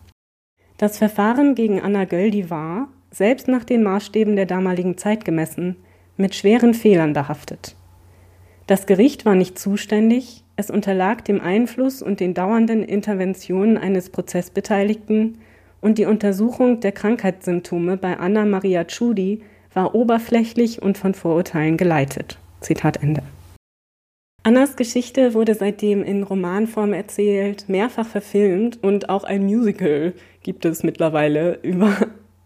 [0.79, 5.77] das Verfahren gegen Anna Göldi war, selbst nach den Maßstäben der damaligen Zeit gemessen,
[6.17, 7.77] mit schweren Fehlern behaftet.
[8.67, 15.39] Das Gericht war nicht zuständig, es unterlag dem Einfluss und den dauernden Interventionen eines Prozessbeteiligten
[15.85, 19.43] und die Untersuchung der Krankheitssymptome bei Anna Maria Tschudi
[19.75, 22.39] war oberflächlich und von Vorurteilen geleitet.
[22.61, 23.23] Zitat Ende.
[24.45, 30.85] Annas Geschichte wurde seitdem in Romanform erzählt, mehrfach verfilmt und auch ein Musical gibt es
[30.85, 31.95] mittlerweile über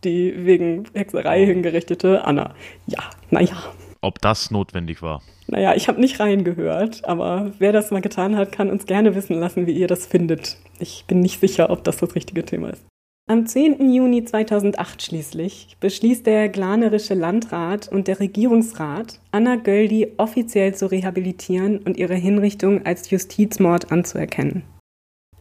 [0.05, 2.55] die wegen Hexerei hingerichtete Anna.
[2.87, 3.57] Ja, naja.
[4.01, 5.23] Ob das notwendig war?
[5.47, 9.39] Naja, ich habe nicht reingehört, aber wer das mal getan hat, kann uns gerne wissen
[9.39, 10.57] lassen, wie ihr das findet.
[10.81, 12.85] Ich bin nicht sicher, ob das das richtige Thema ist.
[13.31, 13.93] Am 10.
[13.93, 21.77] Juni 2008 schließlich beschließt der glanerische Landrat und der Regierungsrat, Anna Göldi offiziell zu rehabilitieren
[21.81, 24.63] und ihre Hinrichtung als Justizmord anzuerkennen.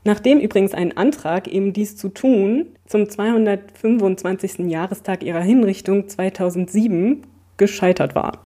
[0.04, 4.70] Nachdem übrigens ein Antrag, eben dies zu tun, zum 225.
[4.70, 7.26] Jahrestag ihrer Hinrichtung 2007
[7.56, 8.44] gescheitert war.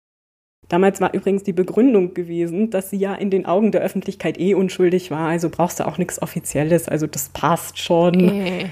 [0.69, 4.55] Damals war übrigens die Begründung gewesen, dass sie ja in den Augen der Öffentlichkeit eh
[4.55, 8.15] unschuldig war, also brauchst du auch nichts Offizielles, also das passt schon.
[8.31, 8.67] Äh.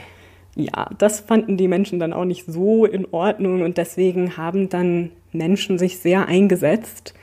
[0.57, 5.11] Ja, das fanden die Menschen dann auch nicht so in Ordnung und deswegen haben dann
[5.33, 7.15] Menschen sich sehr eingesetzt,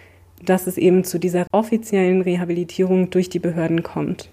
[0.46, 4.30] dass es eben zu dieser offiziellen Rehabilitierung durch die Behörden kommt.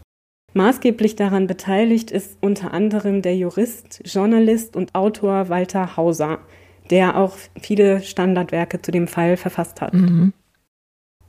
[0.53, 6.41] Maßgeblich daran beteiligt ist unter anderem der Jurist, Journalist und Autor Walter Hauser,
[6.91, 9.95] der auch viele Standardwerke zu dem Fall verfasst hat.
[9.95, 10.33] Mhm.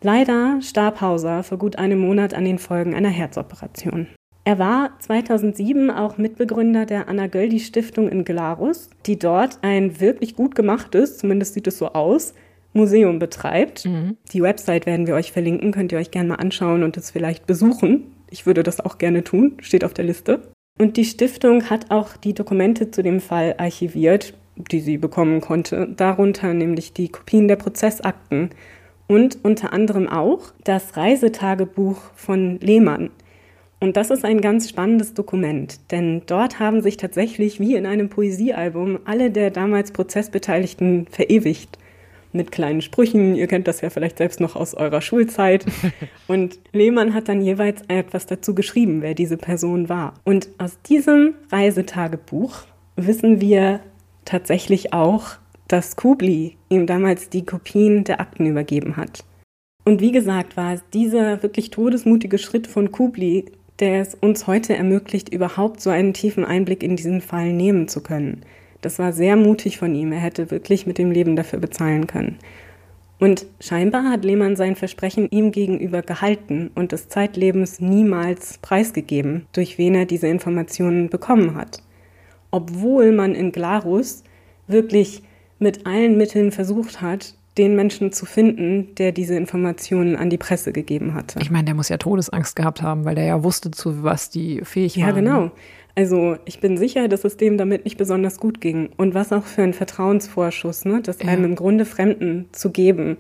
[0.02, 4.08] Leider starb Hauser vor gut einem Monat an den Folgen einer Herzoperation.
[4.44, 10.36] Er war 2007 auch Mitbegründer der Anna Göldi Stiftung in Glarus, die dort ein wirklich
[10.36, 12.34] gut gemachtes, zumindest sieht es so aus,
[12.74, 13.86] Museum betreibt.
[13.86, 14.18] Mhm.
[14.32, 17.46] Die Website werden wir euch verlinken, könnt ihr euch gerne mal anschauen und es vielleicht
[17.46, 18.12] besuchen.
[18.30, 20.42] Ich würde das auch gerne tun, steht auf der Liste.
[20.80, 25.88] Und die Stiftung hat auch die Dokumente zu dem Fall archiviert, die sie bekommen konnte,
[25.96, 28.50] darunter nämlich die Kopien der Prozessakten
[29.08, 33.12] und unter anderem auch das Reisetagebuch von Lehmann.
[33.84, 38.10] Und das ist ein ganz spannendes Dokument, denn dort haben sich tatsächlich wie in einem
[38.10, 41.80] Poesiealbum alle der damals Prozessbeteiligten verewigt.
[42.32, 45.66] Mit kleinen Sprüchen, ihr kennt das ja vielleicht selbst noch aus eurer Schulzeit.
[46.28, 50.14] Und Lehmann hat dann jeweils etwas dazu geschrieben, wer diese Person war.
[50.24, 52.60] Und aus diesem Reisetagebuch
[52.96, 53.82] wissen wir
[54.26, 55.32] tatsächlich auch,
[55.68, 59.26] dass Kubli ihm damals die Kopien der Akten übergeben hat.
[59.84, 63.46] Und wie gesagt, war es dieser wirklich todesmutige Schritt von Kubli,
[63.82, 68.02] der es uns heute ermöglicht, überhaupt so einen tiefen Einblick in diesen Fall nehmen zu
[68.02, 68.44] können.
[68.82, 70.12] Das war sehr mutig von ihm.
[70.12, 72.38] Er hätte wirklich mit dem Leben dafür bezahlen können.
[73.20, 79.78] Und scheinbar hat Lehmann sein Versprechen ihm gegenüber gehalten und des Zeitlebens niemals preisgegeben, durch
[79.78, 81.84] wen er diese Informationen bekommen hat.
[82.50, 84.24] Obwohl man in Glarus
[84.68, 85.22] wirklich
[85.60, 90.72] mit allen Mitteln versucht hat, den Menschen zu finden, der diese Informationen an die Presse
[90.72, 91.40] gegeben hatte.
[91.42, 94.62] Ich meine, der muss ja Todesangst gehabt haben, weil der ja wusste, zu was die
[94.64, 95.16] fähig Ja, waren.
[95.16, 95.52] genau.
[95.94, 98.90] Also ich bin sicher, dass es dem damit nicht besonders gut ging.
[98.96, 101.02] Und was auch für ein Vertrauensvorschuss, ne?
[101.04, 101.28] das Ja.
[101.28, 103.18] einem im Grunde Fremden zu geben,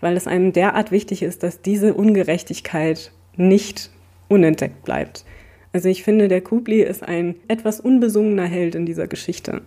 [0.00, 3.90] weil es einem derart wichtig ist, dass diese Ungerechtigkeit nicht
[4.28, 5.24] unentdeckt bleibt.
[5.72, 9.62] Also ich finde, der Kubli ist ein etwas unbesungener Held in dieser Geschichte.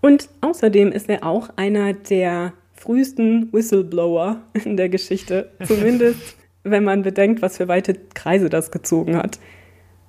[0.00, 7.02] Und außerdem ist er auch einer der frühesten Whistleblower in der Geschichte, zumindest wenn man
[7.02, 9.38] bedenkt, was für weite Kreise das gezogen hat.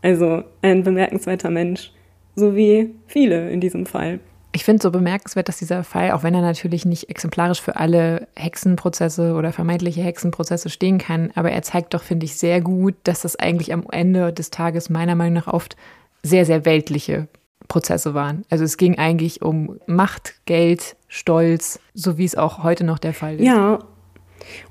[0.01, 1.91] Also ein bemerkenswerter Mensch,
[2.35, 4.19] so wie viele in diesem Fall.
[4.51, 8.27] Ich finde so bemerkenswert, dass dieser Fall, auch wenn er natürlich nicht exemplarisch für alle
[8.35, 13.21] Hexenprozesse oder vermeintliche Hexenprozesse stehen kann, aber er zeigt doch, finde ich, sehr gut, dass
[13.21, 15.75] das eigentlich am Ende des Tages meiner Meinung nach oft
[16.23, 17.27] sehr, sehr weltliche
[17.67, 18.43] Prozesse waren.
[18.49, 23.13] Also es ging eigentlich um Macht, Geld, Stolz, so wie es auch heute noch der
[23.13, 23.45] Fall ist.
[23.45, 23.79] Ja,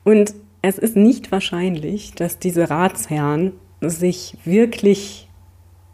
[0.05, 5.29] und es ist nicht wahrscheinlich, dass diese Ratsherren sich wirklich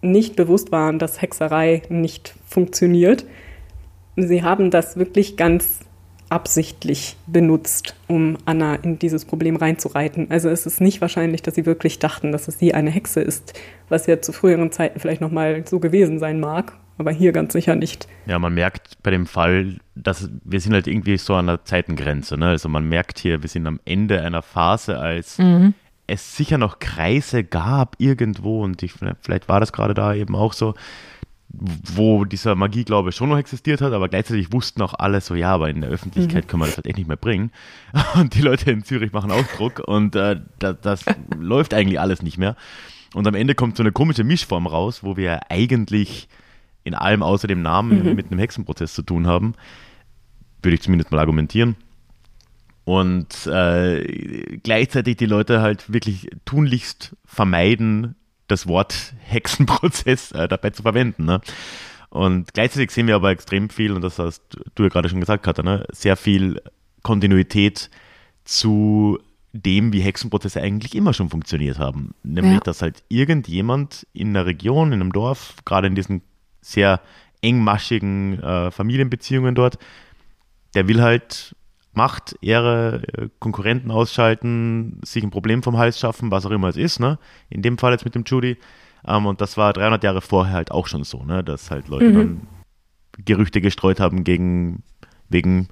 [0.02, 3.24] nicht bewusst waren, dass Hexerei nicht funktioniert.
[4.16, 5.80] Sie haben das wirklich ganz
[6.28, 10.30] absichtlich benutzt, um Anna in dieses Problem reinzureiten.
[10.30, 13.54] Also es ist nicht wahrscheinlich, dass sie wirklich dachten, dass es sie eine Hexe ist,
[13.88, 17.52] was ja zu früheren Zeiten vielleicht noch mal so gewesen sein mag, aber hier ganz
[17.52, 18.08] sicher nicht.
[18.26, 22.36] Ja, man merkt bei dem Fall, dass wir sind halt irgendwie so an der Zeitengrenze.
[22.36, 22.48] Ne?
[22.48, 25.38] Also man merkt hier, wir sind am Ende einer Phase, als
[26.06, 28.92] es sicher noch Kreise gab irgendwo und ich,
[29.22, 30.74] vielleicht war das gerade da eben auch so,
[31.94, 35.70] wo dieser Magieglaube schon noch existiert hat, aber gleichzeitig wussten auch alle so, ja, aber
[35.70, 37.52] in der Öffentlichkeit können wir das halt echt nicht mehr bringen.
[38.14, 41.04] Und die Leute in Zürich machen auch Druck und äh, das, das
[41.38, 42.56] läuft eigentlich alles nicht mehr.
[43.14, 46.28] Und am Ende kommt so eine komische Mischform raus, wo wir eigentlich
[46.84, 49.54] in allem außer dem Namen mit einem Hexenprozess zu tun haben.
[50.62, 51.76] Würde ich zumindest mal argumentieren.
[52.84, 58.14] Und äh, gleichzeitig die Leute halt wirklich tunlichst vermeiden,
[58.46, 61.24] das Wort Hexenprozess äh, dabei zu verwenden.
[61.24, 61.40] Ne?
[62.10, 64.42] Und gleichzeitig sehen wir aber extrem viel, und das hast
[64.74, 65.86] du ja gerade schon gesagt, Katja, ne?
[65.92, 66.60] sehr viel
[67.02, 67.90] Kontinuität
[68.44, 69.18] zu
[69.52, 72.12] dem, wie Hexenprozesse eigentlich immer schon funktioniert haben.
[72.22, 72.60] Nämlich, Ja.
[72.60, 76.22] dass halt irgendjemand in einer Region, in einem Dorf, gerade in diesen
[76.64, 77.00] sehr
[77.42, 79.78] engmaschigen äh, Familienbeziehungen dort,
[80.74, 81.54] der will halt
[81.92, 86.76] Macht, Ehre, äh, Konkurrenten ausschalten, sich ein Problem vom Hals schaffen, was auch immer es
[86.76, 87.18] ist, ne?
[87.50, 88.56] In dem Fall jetzt mit dem Judy.
[89.06, 91.44] Ähm, und das war 300 Jahre vorher halt auch schon so, ne?
[91.44, 92.48] Dass halt Leute dann
[93.24, 94.82] Gerüchte gestreut haben gegen,
[95.28, 95.68] wegen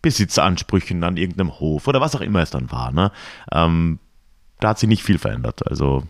[0.00, 3.10] Besitzansprüchen an irgendeinem Hof oder was auch immer es dann war, ne?
[3.50, 3.98] Ähm,
[4.60, 5.66] da hat sich nicht viel verändert.
[5.66, 6.04] Also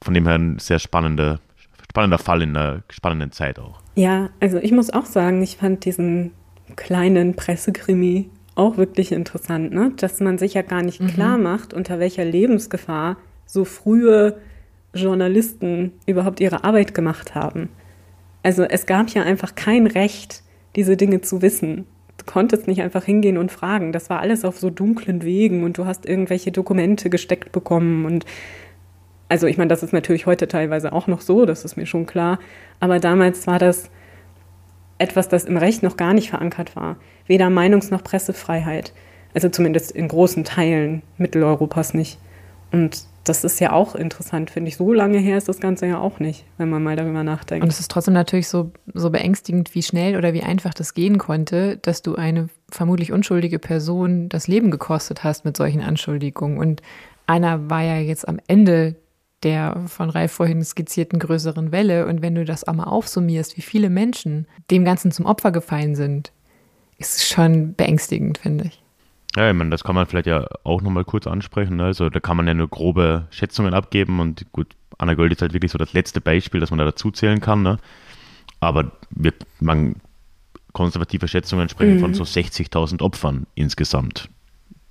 [0.00, 1.40] von dem her ein sehr spannende,
[1.90, 3.80] spannender Fall in einer spannenden Zeit auch.
[3.96, 6.32] Ja, also ich muss auch sagen, ich fand diesen
[6.76, 9.92] kleinen Pressekrimi auch wirklich interessant, ne?
[9.96, 11.08] dass man sich ja gar nicht mhm.
[11.08, 14.38] klar macht, unter welcher Lebensgefahr so frühe
[14.94, 17.68] Journalisten überhaupt ihre Arbeit gemacht haben.
[18.42, 20.42] Also es gab ja einfach kein Recht,
[20.76, 21.86] diese Dinge zu wissen.
[22.18, 23.92] Du konntest nicht einfach hingehen und fragen.
[23.92, 28.24] Das war alles auf so dunklen Wegen und du hast irgendwelche Dokumente gesteckt bekommen und
[29.30, 32.04] also ich meine, das ist natürlich heute teilweise auch noch so, das ist mir schon
[32.04, 32.40] klar.
[32.80, 33.88] Aber damals war das
[34.98, 36.96] etwas, das im Recht noch gar nicht verankert war.
[37.26, 38.92] Weder Meinungs- noch Pressefreiheit.
[39.32, 42.18] Also zumindest in großen Teilen Mitteleuropas nicht.
[42.72, 44.76] Und das ist ja auch interessant, finde ich.
[44.76, 47.62] So lange her ist das Ganze ja auch nicht, wenn man mal darüber nachdenkt.
[47.62, 51.18] Und es ist trotzdem natürlich so, so beängstigend, wie schnell oder wie einfach das gehen
[51.18, 56.58] konnte, dass du eine vermutlich unschuldige Person das Leben gekostet hast mit solchen Anschuldigungen.
[56.58, 56.82] Und
[57.28, 58.96] einer war ja jetzt am Ende
[59.42, 62.06] der von Ralf vorhin skizzierten größeren Welle.
[62.06, 66.32] Und wenn du das einmal aufsummierst, wie viele Menschen dem Ganzen zum Opfer gefallen sind,
[66.98, 68.82] ist es schon beängstigend, finde ich.
[69.36, 71.76] Ja, ich meine, das kann man vielleicht ja auch nochmal kurz ansprechen.
[71.76, 71.84] Ne?
[71.84, 75.52] Also da kann man ja nur grobe Schätzungen abgeben und gut, Anna Gold ist halt
[75.52, 77.62] wirklich so das letzte Beispiel, das man da dazu zählen kann.
[77.62, 77.78] Ne?
[78.58, 79.96] Aber wir, man,
[80.72, 82.00] konservative Schätzungen sprechen mhm.
[82.00, 84.28] von so 60.000 Opfern insgesamt,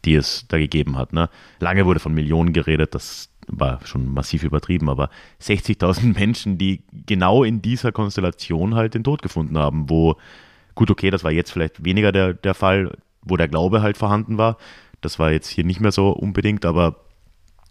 [0.05, 1.13] die es da gegeben hat.
[1.13, 1.29] Ne?
[1.59, 5.09] Lange wurde von Millionen geredet, das war schon massiv übertrieben, aber
[5.41, 10.15] 60.000 Menschen, die genau in dieser Konstellation halt den Tod gefunden haben, wo,
[10.75, 14.37] gut, okay, das war jetzt vielleicht weniger der, der Fall, wo der Glaube halt vorhanden
[14.37, 14.57] war.
[15.01, 16.97] Das war jetzt hier nicht mehr so unbedingt, aber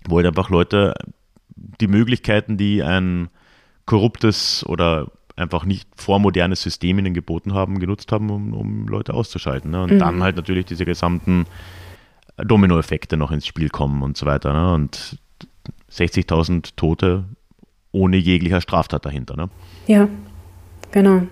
[0.06, 0.94] wo halt einfach Leute
[1.56, 3.28] die Möglichkeiten, die ein
[3.86, 9.70] korruptes oder einfach nicht vormodernes System ihnen geboten haben, genutzt haben, um, um Leute auszuschalten.
[9.70, 9.82] Ne?
[9.82, 9.98] Und mhm.
[9.98, 11.46] dann halt natürlich diese gesamten
[12.36, 14.52] Dominoeffekte noch ins Spiel kommen und so weiter.
[14.52, 14.74] Ne?
[14.74, 15.18] Und
[15.90, 17.24] 60.000 Tote
[17.92, 19.36] ohne jeglicher Straftat dahinter.
[19.36, 19.48] Ne?
[19.86, 20.08] Ja,
[20.90, 21.22] genau.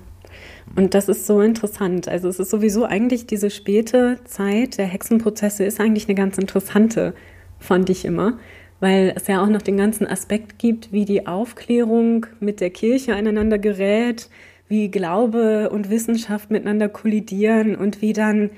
[0.74, 2.09] Und das ist so interessant.
[2.09, 7.14] Also es ist sowieso eigentlich diese späte Zeit der Hexenprozesse ist eigentlich eine ganz interessante,
[7.59, 8.39] fand ich immer,
[8.80, 13.14] weil es ja auch noch den ganzen Aspekt gibt, wie die Aufklärung mit der Kirche
[13.14, 14.28] aneinander gerät,
[14.68, 18.51] wie Glaube und Wissenschaft miteinander kollidieren und wie dann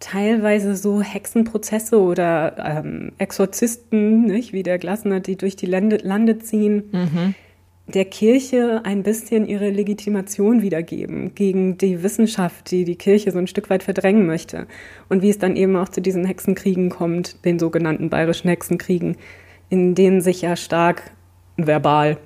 [0.00, 6.38] teilweise so Hexenprozesse oder ähm, Exorzisten, nicht, wie der Glasner, die durch die Lande, Lande
[6.38, 7.34] ziehen, mhm.
[7.88, 13.48] der Kirche ein bisschen ihre Legitimation wiedergeben gegen die Wissenschaft, die die Kirche so ein
[13.48, 14.66] Stück weit verdrängen möchte.
[15.08, 19.16] Und wie es dann eben auch zu diesen Hexenkriegen kommt, den sogenannten bayerischen Hexenkriegen,
[19.68, 21.10] in denen sich ja stark
[21.56, 22.18] verbal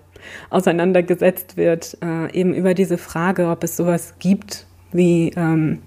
[0.50, 5.78] auseinandergesetzt wird, äh, eben über diese Frage, ob es sowas gibt wie ähm,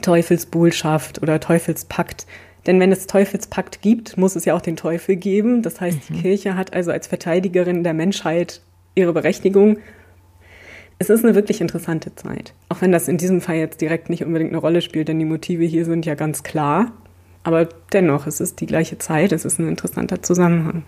[0.00, 2.26] Teufelsbuhlschaft oder Teufelspakt.
[2.66, 5.62] Denn wenn es Teufelspakt gibt, muss es ja auch den Teufel geben.
[5.62, 6.14] Das heißt, mhm.
[6.14, 8.60] die Kirche hat also als Verteidigerin der Menschheit
[8.94, 9.78] ihre Berechtigung.
[10.98, 12.52] Es ist eine wirklich interessante Zeit.
[12.68, 15.24] Auch wenn das in diesem Fall jetzt direkt nicht unbedingt eine Rolle spielt, denn die
[15.24, 16.92] Motive hier sind ja ganz klar.
[17.42, 20.82] Aber dennoch, es ist die gleiche Zeit, es ist ein interessanter Zusammenhang.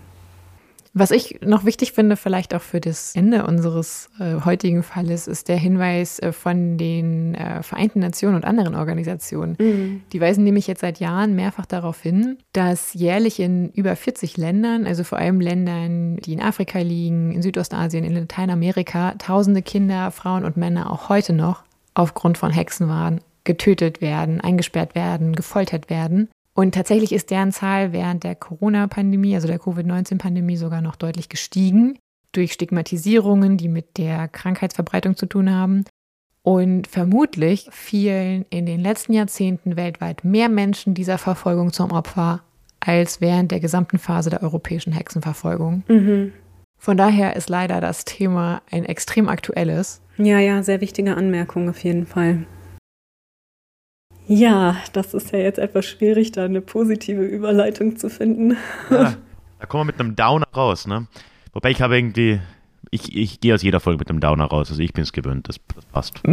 [0.95, 5.49] Was ich noch wichtig finde, vielleicht auch für das Ende unseres äh, heutigen Falles, ist
[5.49, 9.57] der Hinweis äh, von den äh, Vereinten Nationen und anderen Organisationen.
[9.59, 10.03] Mhm.
[10.13, 14.87] Die weisen nämlich jetzt seit Jahren mehrfach darauf hin, dass jährlich in über 40 Ländern,
[14.87, 20.45] also vor allem Ländern, die in Afrika liegen, in Südostasien, in Lateinamerika, tausende Kinder, Frauen
[20.45, 21.63] und Männer auch heute noch
[21.95, 26.29] aufgrund von Hexenwahn getötet werden, eingesperrt werden, gefoltert werden.
[26.55, 31.99] Und tatsächlich ist deren Zahl während der Corona-Pandemie, also der Covid-19-Pandemie, sogar noch deutlich gestiegen
[32.33, 35.85] durch Stigmatisierungen, die mit der Krankheitsverbreitung zu tun haben.
[36.43, 42.43] Und vermutlich fielen in den letzten Jahrzehnten weltweit mehr Menschen dieser Verfolgung zum Opfer
[42.81, 45.85] als während der gesamten Phase der europäischen Hexenverfolgung.
[45.87, 46.33] Mhm.
[46.79, 50.03] Von daher ist leider das Thema ein extrem aktuelles.
[50.17, 52.45] Ja, ja, sehr wichtige Anmerkung auf jeden Fall.
[54.27, 58.57] Ja, das ist ja jetzt etwas schwierig, da eine positive Überleitung zu finden.
[58.91, 59.15] Ja,
[59.59, 61.07] da kommen wir mit einem Downer raus, ne?
[61.53, 62.41] Wobei ich habe irgendwie,
[62.91, 65.49] ich, ich gehe aus jeder Folge mit einem Downer raus, also ich bin es gewöhnt,
[65.49, 66.23] das, das passt.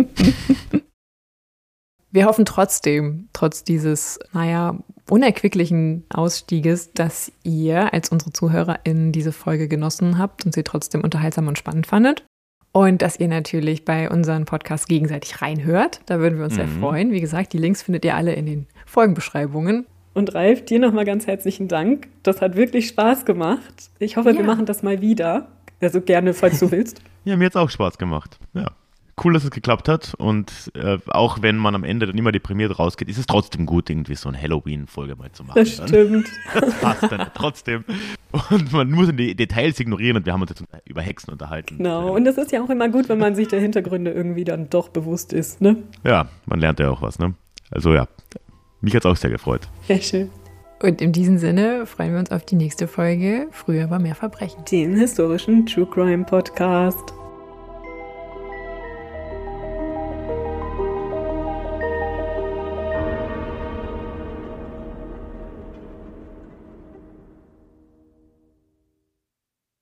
[2.12, 9.68] Wir hoffen trotzdem, trotz dieses, naja, unerquicklichen Ausstieges, dass ihr als unsere ZuhörerInnen diese Folge
[9.68, 12.26] genossen habt und sie trotzdem unterhaltsam und spannend fandet.
[12.72, 16.02] Und dass ihr natürlich bei unseren Podcasts gegenseitig reinhört.
[16.06, 16.58] Da würden wir uns mhm.
[16.58, 17.12] sehr freuen.
[17.12, 19.86] Wie gesagt, die Links findet ihr alle in den Folgenbeschreibungen.
[20.14, 22.08] Und Ralf, dir nochmal ganz herzlichen Dank.
[22.24, 23.90] Das hat wirklich Spaß gemacht.
[24.00, 24.38] Ich hoffe, ja.
[24.38, 25.48] wir machen das mal wieder.
[25.82, 27.02] Also gerne, falls du willst.
[27.24, 28.38] ja, mir hat es auch Spaß gemacht.
[28.54, 28.72] Ja
[29.24, 30.14] cool, dass es geklappt hat.
[30.18, 33.90] Und äh, auch wenn man am Ende dann immer deprimiert rausgeht, ist es trotzdem gut,
[33.90, 35.60] irgendwie so eine Halloween-Folge mal zu machen.
[35.60, 35.88] Das dann.
[35.88, 36.28] stimmt.
[36.54, 37.86] Das passt dann trotzdem.
[38.50, 41.78] Und man muss die Details ignorieren und wir haben uns jetzt über Hexen unterhalten.
[41.78, 42.16] Genau.
[42.16, 44.90] Und es ist ja auch immer gut, wenn man sich der Hintergründe irgendwie dann doch
[44.90, 45.78] bewusst ist, ne?
[46.04, 47.34] Ja, man lernt ja auch was, ne?
[47.72, 48.08] Also ja.
[48.82, 49.68] Mich hat es auch sehr gefreut.
[49.88, 50.30] Sehr schön.
[50.82, 54.64] Und in diesem Sinne freuen wir uns auf die nächste Folge Früher war mehr Verbrechen.
[54.72, 57.19] Den historischen True Crime Podcast.